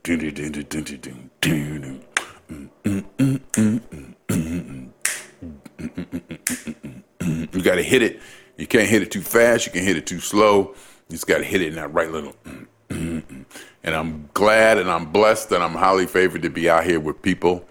got 7.63 7.75
to 7.75 7.83
hit 7.83 8.03
it 8.03 8.19
you 8.59 8.67
can't 8.67 8.89
hit 8.89 9.01
it 9.01 9.09
too 9.09 9.21
fast. 9.21 9.65
You 9.65 9.71
can 9.71 9.83
hit 9.83 9.95
it 9.95 10.05
too 10.05 10.19
slow. 10.19 10.75
You 11.07 11.11
just 11.15 11.27
got 11.27 11.37
to 11.37 11.45
hit 11.45 11.61
it 11.61 11.69
in 11.69 11.75
that 11.75 11.93
right 11.93 12.11
little. 12.11 12.35
and 12.89 13.45
I'm 13.83 14.29
glad 14.33 14.77
and 14.77 14.91
I'm 14.91 15.11
blessed 15.11 15.53
and 15.53 15.63
I'm 15.63 15.73
highly 15.73 16.05
favored 16.05 16.41
to 16.41 16.49
be 16.49 16.69
out 16.69 16.83
here 16.83 16.99
with 16.99 17.21
people 17.21 17.65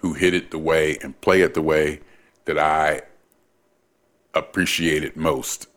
who 0.00 0.12
hit 0.12 0.34
it 0.34 0.50
the 0.50 0.58
way 0.58 0.98
and 1.00 1.18
play 1.22 1.40
it 1.40 1.54
the 1.54 1.62
way 1.62 2.00
that 2.44 2.58
I 2.58 3.00
appreciate 4.34 5.02
it 5.02 5.16
most. 5.16 5.68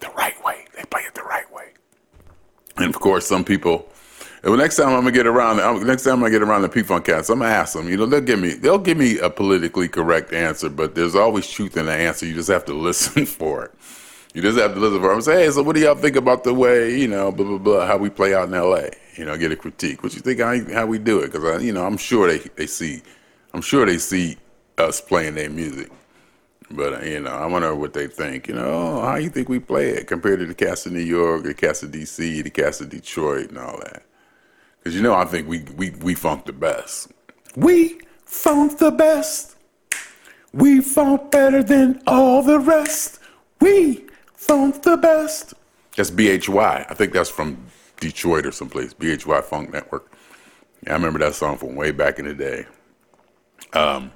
The 0.00 0.10
right 0.10 0.36
way. 0.44 0.66
They 0.76 0.84
play 0.84 1.02
it 1.02 1.14
the 1.14 1.22
right 1.22 1.50
way. 1.50 1.70
And 2.76 2.94
of 2.94 3.00
course, 3.00 3.26
some 3.26 3.44
people 3.44 3.88
well, 4.50 4.56
next 4.56 4.76
time 4.76 4.88
I'm 4.88 5.00
gonna 5.00 5.12
get 5.12 5.26
around, 5.26 5.86
next 5.86 6.04
time 6.04 6.22
I 6.22 6.30
get 6.30 6.42
around 6.42 6.62
the 6.62 6.68
P 6.68 6.82
Funk 6.82 7.06
cats, 7.06 7.28
I'm 7.30 7.40
gonna 7.40 7.50
ask 7.50 7.74
them. 7.74 7.88
You 7.88 7.96
know, 7.96 8.06
they'll 8.06 8.20
give 8.20 8.38
me, 8.38 8.54
they'll 8.54 8.78
give 8.78 8.96
me 8.96 9.18
a 9.18 9.28
politically 9.28 9.88
correct 9.88 10.32
answer, 10.32 10.68
but 10.68 10.94
there's 10.94 11.16
always 11.16 11.50
truth 11.50 11.76
in 11.76 11.86
the 11.86 11.92
answer. 11.92 12.26
You 12.26 12.34
just 12.34 12.50
have 12.50 12.64
to 12.66 12.74
listen 12.74 13.26
for 13.26 13.64
it. 13.64 13.72
You 14.34 14.42
just 14.42 14.58
have 14.58 14.74
to 14.74 14.80
listen 14.80 15.00
for 15.00 15.10
it. 15.10 15.14
I'm 15.14 15.22
say, 15.22 15.44
hey, 15.44 15.50
so 15.50 15.62
what 15.62 15.74
do 15.74 15.82
y'all 15.82 15.94
think 15.94 16.14
about 16.14 16.44
the 16.44 16.54
way, 16.54 16.96
you 16.98 17.08
know, 17.08 17.32
blah 17.32 17.46
blah 17.46 17.58
blah, 17.58 17.86
how 17.86 17.96
we 17.96 18.08
play 18.10 18.34
out 18.34 18.48
in 18.48 18.54
L.A. 18.54 18.90
You 19.16 19.24
know, 19.24 19.36
get 19.36 19.50
a 19.50 19.56
critique. 19.56 20.02
What 20.02 20.14
you 20.14 20.20
think 20.20 20.40
how, 20.40 20.56
how 20.72 20.86
we 20.86 20.98
do 20.98 21.20
it? 21.20 21.32
Because 21.32 21.64
you 21.64 21.72
know, 21.72 21.84
I'm 21.84 21.96
sure 21.96 22.28
they 22.28 22.38
they 22.56 22.66
see, 22.66 23.02
I'm 23.52 23.62
sure 23.62 23.84
they 23.84 23.98
see 23.98 24.36
us 24.78 25.00
playing 25.00 25.34
their 25.34 25.50
music. 25.50 25.90
But 26.70 26.94
uh, 26.94 27.04
you 27.04 27.20
know, 27.20 27.30
I 27.30 27.46
wonder 27.46 27.74
what 27.74 27.94
they 27.94 28.06
think. 28.06 28.48
You 28.48 28.54
know, 28.54 28.66
oh, 28.66 29.00
how 29.02 29.16
you 29.16 29.30
think 29.30 29.48
we 29.48 29.58
play 29.58 29.90
it 29.90 30.06
compared 30.06 30.40
to 30.40 30.46
the 30.46 30.54
cast 30.54 30.86
of 30.86 30.92
New 30.92 31.00
York, 31.00 31.44
the 31.44 31.54
cast 31.54 31.82
of 31.82 31.90
DC, 31.90 32.42
the 32.42 32.50
cast 32.50 32.80
of 32.80 32.90
Detroit, 32.90 33.50
and 33.50 33.58
all 33.58 33.78
that. 33.78 34.02
Because 34.86 34.94
you 34.94 35.02
know, 35.02 35.14
I 35.14 35.24
think 35.24 35.48
we, 35.48 35.64
we, 35.76 35.90
we 35.90 36.14
funk 36.14 36.44
the 36.44 36.52
best. 36.52 37.10
We 37.56 37.98
funk 38.24 38.78
the 38.78 38.92
best. 38.92 39.56
We 40.52 40.80
funk 40.80 41.32
better 41.32 41.60
than 41.60 42.00
all 42.06 42.40
the 42.40 42.60
rest. 42.60 43.18
We 43.60 44.06
funk 44.34 44.84
the 44.84 44.96
best. 44.96 45.54
That's 45.96 46.12
BHY. 46.12 46.86
I 46.88 46.94
think 46.94 47.12
that's 47.12 47.28
from 47.28 47.66
Detroit 47.98 48.46
or 48.46 48.52
someplace. 48.52 48.94
BHY 48.94 49.42
Funk 49.42 49.72
Network. 49.72 50.12
Yeah, 50.84 50.92
I 50.92 50.94
remember 50.94 51.18
that 51.18 51.34
song 51.34 51.58
from 51.58 51.74
way 51.74 51.90
back 51.90 52.20
in 52.20 52.26
the 52.26 52.34
day. 52.34 52.64
Um, 53.72 54.12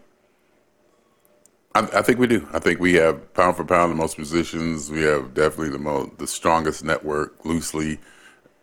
I, 1.74 1.80
I, 1.80 2.02
think 2.02 2.20
we 2.20 2.28
do. 2.28 2.46
I 2.52 2.60
think 2.60 2.78
we 2.78 2.94
have 2.94 3.34
pound 3.34 3.56
for 3.56 3.64
pound 3.64 3.90
the 3.90 3.96
most 3.96 4.18
musicians. 4.18 4.88
We 4.88 5.00
have 5.00 5.34
definitely 5.34 5.70
the 5.70 5.78
most, 5.78 6.16
the 6.18 6.28
strongest 6.28 6.84
network, 6.84 7.44
loosely 7.44 7.98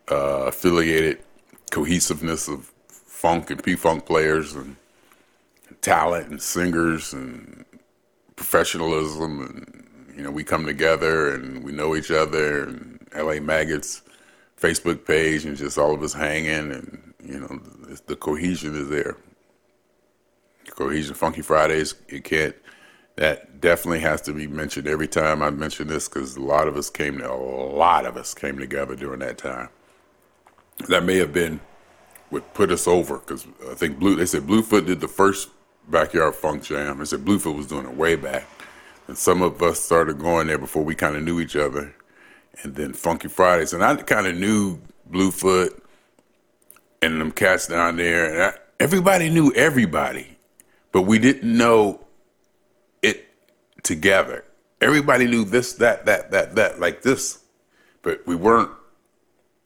uh, 0.10 0.46
affiliated 0.46 1.22
cohesiveness 1.72 2.48
of 2.48 2.72
funk 2.90 3.50
and 3.50 3.64
P 3.64 3.76
funk 3.76 4.06
players 4.06 4.54
and 4.54 4.76
talent 5.82 6.30
and 6.30 6.42
singers 6.42 7.14
and 7.14 7.66
professionalism 8.36 9.42
and 9.42 10.16
you 10.16 10.24
know 10.24 10.32
we 10.32 10.44
come 10.44 10.66
together 10.66 11.34
and 11.34 11.64
we 11.64 11.72
know 11.72 11.96
each 11.96 12.12
other 12.12 12.64
and 12.64 13.00
LA 13.16 13.40
Maggots 13.40 14.04
Facebook 14.60 15.06
page 15.06 15.46
and 15.46 15.58
just 15.58 15.78
all 15.78 15.94
of 15.94 16.04
us 16.04 16.14
hanging 16.14 16.72
and 16.72 17.14
you 17.24 17.40
know 17.40 17.60
the 18.06 18.16
cohesion 18.16 18.76
is 18.76 18.90
there. 18.90 19.18
Cohesion 20.70 21.16
Funky 21.16 21.42
Fridays 21.42 21.96
it 22.08 22.24
can't 22.24 22.56
that 23.16 23.60
definitely 23.62 24.00
has 24.00 24.22
to 24.22 24.34
be 24.34 24.46
mentioned 24.46 24.88
every 24.88 25.08
time 25.08 25.42
I 25.42 25.50
mention 25.50 25.88
this 25.88 26.08
because 26.08 26.36
a 26.36 26.42
lot 26.42 26.68
of 26.68 26.78
us 26.78 26.90
came 26.90 27.20
a 27.22 27.36
lot 27.36 28.06
of 28.06 28.16
us 28.16 28.34
came 28.34 28.58
together 28.60 28.96
during 28.96 29.20
that 29.20 29.38
time. 29.38 29.70
That 30.88 31.04
may 31.04 31.18
have 31.18 31.34
been 31.34 31.60
what 32.30 32.54
put 32.54 32.72
us 32.72 32.88
over 32.88 33.20
because 33.20 33.46
I 33.70 33.74
think 33.74 34.00
Blue 34.00 34.16
they 34.16 34.26
said 34.26 34.46
Bluefoot 34.46 34.86
did 34.86 35.00
the 35.00 35.08
first 35.08 35.50
backyard 35.88 36.36
funk 36.36 36.64
jam. 36.64 37.00
They 37.00 37.06
said 37.06 37.26
Bluefoot 37.26 37.56
was 37.56 37.68
doing 37.68 37.86
it 37.86 37.96
way 37.96 38.16
back, 38.16 38.46
and 39.08 39.18
some 39.18 39.42
of 39.42 39.62
us 39.62 39.80
started 39.80 40.20
going 40.20 40.48
there 40.48 40.58
before 40.58 40.84
we 40.84 40.96
kind 40.96 41.16
of 41.16 41.24
knew 41.24 41.40
each 41.40 41.56
other, 41.56 41.96
and 42.62 42.76
then 42.76 42.94
Funky 42.94 43.28
Fridays, 43.28 43.74
and 43.74 43.84
I 43.84 43.96
kind 43.96 44.28
of 44.28 44.36
knew 44.36 44.80
Bluefoot 45.08 45.84
and 47.02 47.22
them 47.22 47.32
cats 47.32 47.68
down 47.68 47.98
there, 47.98 48.34
and 48.34 48.44
I, 48.44 48.60
everybody 48.80 49.30
knew 49.30 49.52
everybody, 49.54 50.38
but 50.92 51.04
we 51.04 51.20
didn't 51.20 51.58
know 51.58 52.06
it 53.02 53.28
together. 53.84 54.44
Everybody 54.82 55.26
knew 55.26 55.44
this, 55.44 55.74
that, 55.74 56.06
that, 56.06 56.32
that, 56.32 56.56
that, 56.56 56.80
like 56.80 57.02
this, 57.02 57.40
but 58.02 58.26
we 58.28 58.36
weren't, 58.36 58.72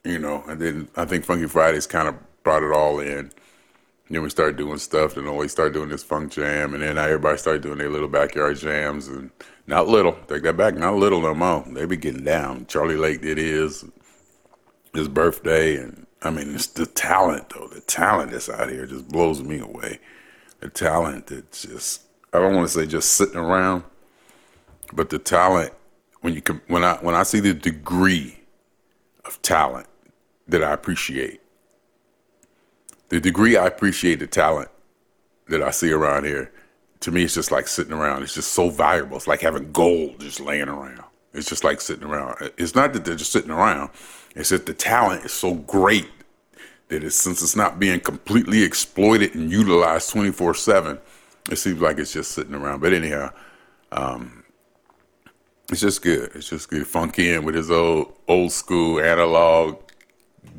you 0.04 0.18
know. 0.18 0.42
And 0.46 0.60
then 0.60 0.88
I 0.96 1.04
think 1.04 1.24
Funky 1.24 1.46
Fridays 1.46 1.86
kind 1.86 2.08
of 2.08 2.16
brought 2.42 2.62
it 2.62 2.72
all 2.72 3.00
in. 3.00 3.30
And 4.08 4.16
then 4.16 4.22
we 4.22 4.30
started 4.30 4.56
doing 4.56 4.78
stuff, 4.78 5.16
and 5.16 5.26
then 5.26 5.36
we 5.36 5.48
started 5.48 5.74
doing 5.74 5.88
this 5.88 6.02
funk 6.02 6.32
jam, 6.32 6.74
and 6.74 6.82
then 6.82 6.98
everybody 6.98 7.38
started 7.38 7.62
doing 7.62 7.78
their 7.78 7.88
little 7.88 8.08
backyard 8.08 8.58
jams, 8.58 9.08
and 9.08 9.30
not 9.66 9.88
little, 9.88 10.12
take 10.28 10.42
that 10.42 10.56
back, 10.56 10.74
not 10.74 10.96
little 10.96 11.20
no 11.20 11.34
more. 11.34 11.64
They 11.68 11.86
be 11.86 11.96
getting 11.96 12.24
down. 12.24 12.66
Charlie 12.66 12.96
Lake 12.96 13.22
did 13.22 13.38
his, 13.38 13.84
his 14.92 15.08
birthday, 15.08 15.76
and 15.76 16.06
I 16.20 16.30
mean, 16.30 16.54
it's 16.54 16.66
the 16.66 16.86
talent 16.86 17.50
though. 17.50 17.68
The 17.68 17.80
talent 17.80 18.32
that's 18.32 18.50
out 18.50 18.70
here 18.70 18.86
just 18.86 19.08
blows 19.08 19.40
me 19.42 19.60
away. 19.60 20.00
The 20.60 20.68
talent 20.68 21.28
that 21.28 21.52
just, 21.52 22.02
I 22.32 22.38
don't 22.38 22.54
want 22.54 22.68
to 22.68 22.74
say 22.74 22.86
just 22.86 23.14
sitting 23.14 23.36
around, 23.36 23.84
but 24.92 25.10
the 25.10 25.18
talent 25.18 25.72
when 26.20 26.34
you 26.34 26.42
when 26.68 26.84
I 26.84 26.96
when 26.96 27.14
I 27.14 27.24
see 27.24 27.40
the 27.40 27.54
degree 27.54 28.38
of 29.24 29.40
talent 29.42 29.86
that 30.48 30.62
I 30.62 30.72
appreciate, 30.72 31.40
the 33.08 33.20
degree 33.20 33.56
I 33.56 33.66
appreciate 33.66 34.18
the 34.18 34.26
talent 34.26 34.70
that 35.48 35.62
I 35.62 35.70
see 35.70 35.92
around 35.92 36.24
here, 36.24 36.52
to 37.00 37.10
me 37.10 37.24
it's 37.24 37.34
just 37.34 37.50
like 37.50 37.68
sitting 37.68 37.92
around. 37.92 38.22
It's 38.22 38.34
just 38.34 38.52
so 38.52 38.70
valuable. 38.70 39.16
It's 39.16 39.26
like 39.26 39.40
having 39.40 39.72
gold 39.72 40.20
just 40.20 40.40
laying 40.40 40.68
around. 40.68 41.04
It's 41.34 41.48
just 41.48 41.64
like 41.64 41.80
sitting 41.80 42.04
around. 42.04 42.50
It's 42.56 42.74
not 42.74 42.92
that 42.92 43.04
they're 43.04 43.16
just 43.16 43.32
sitting 43.32 43.50
around. 43.50 43.90
It's 44.34 44.50
that 44.50 44.66
the 44.66 44.74
talent 44.74 45.24
is 45.24 45.32
so 45.32 45.54
great 45.54 46.08
that 46.88 47.02
it's, 47.02 47.16
since 47.16 47.42
it's 47.42 47.56
not 47.56 47.78
being 47.78 48.00
completely 48.00 48.62
exploited 48.62 49.34
and 49.34 49.50
utilized 49.50 50.10
24 50.10 50.54
7, 50.54 50.98
it 51.50 51.56
seems 51.56 51.80
like 51.80 51.98
it's 51.98 52.12
just 52.12 52.32
sitting 52.32 52.54
around. 52.54 52.80
But 52.80 52.92
anyhow, 52.92 53.30
um, 53.90 54.44
it's 55.70 55.80
just 55.80 56.02
good. 56.02 56.30
It's 56.34 56.50
just 56.50 56.68
good. 56.68 56.86
Funky 56.86 57.32
in 57.32 57.44
with 57.44 57.54
his 57.54 57.70
old 57.70 58.14
old 58.28 58.52
school 58.52 59.00
analog, 59.00 59.78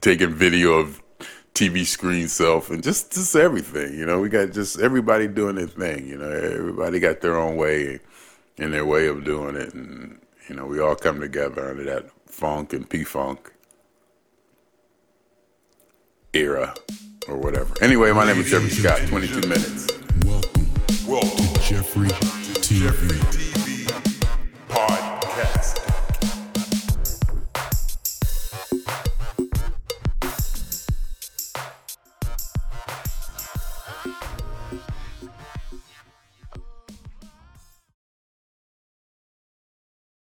taking 0.03 0.33
video 0.33 0.73
of 0.73 1.01
TV 1.53 1.85
screen 1.85 2.27
self 2.27 2.69
and 2.69 2.83
just 2.83 3.13
just 3.13 3.35
everything. 3.35 3.97
You 3.97 4.05
know, 4.05 4.19
we 4.19 4.29
got 4.29 4.51
just 4.51 4.79
everybody 4.79 5.27
doing 5.27 5.55
their 5.55 5.67
thing. 5.67 6.07
You 6.07 6.17
know, 6.17 6.29
everybody 6.29 6.99
got 6.99 7.21
their 7.21 7.37
own 7.37 7.55
way 7.55 7.99
and 8.57 8.73
their 8.73 8.85
way 8.85 9.07
of 9.07 9.23
doing 9.23 9.55
it, 9.55 9.73
and 9.73 10.19
you 10.49 10.55
know, 10.55 10.65
we 10.65 10.79
all 10.79 10.95
come 10.95 11.19
together 11.19 11.69
under 11.69 11.83
that 11.85 12.05
funk 12.27 12.73
and 12.73 12.87
P 12.87 13.03
funk 13.03 13.51
era 16.33 16.75
or 17.27 17.37
whatever. 17.37 17.73
Anyway, 17.81 18.11
my 18.11 18.25
name 18.25 18.39
is 18.39 18.51
Jeffrey 18.51 18.69
Scott. 18.69 18.99
Twenty 19.07 19.27
two 19.27 19.47
minutes. 19.47 19.87
Welcome, 20.25 20.67
welcome 21.07 21.61
Jeffrey 21.61 22.09
TV. 22.59 23.52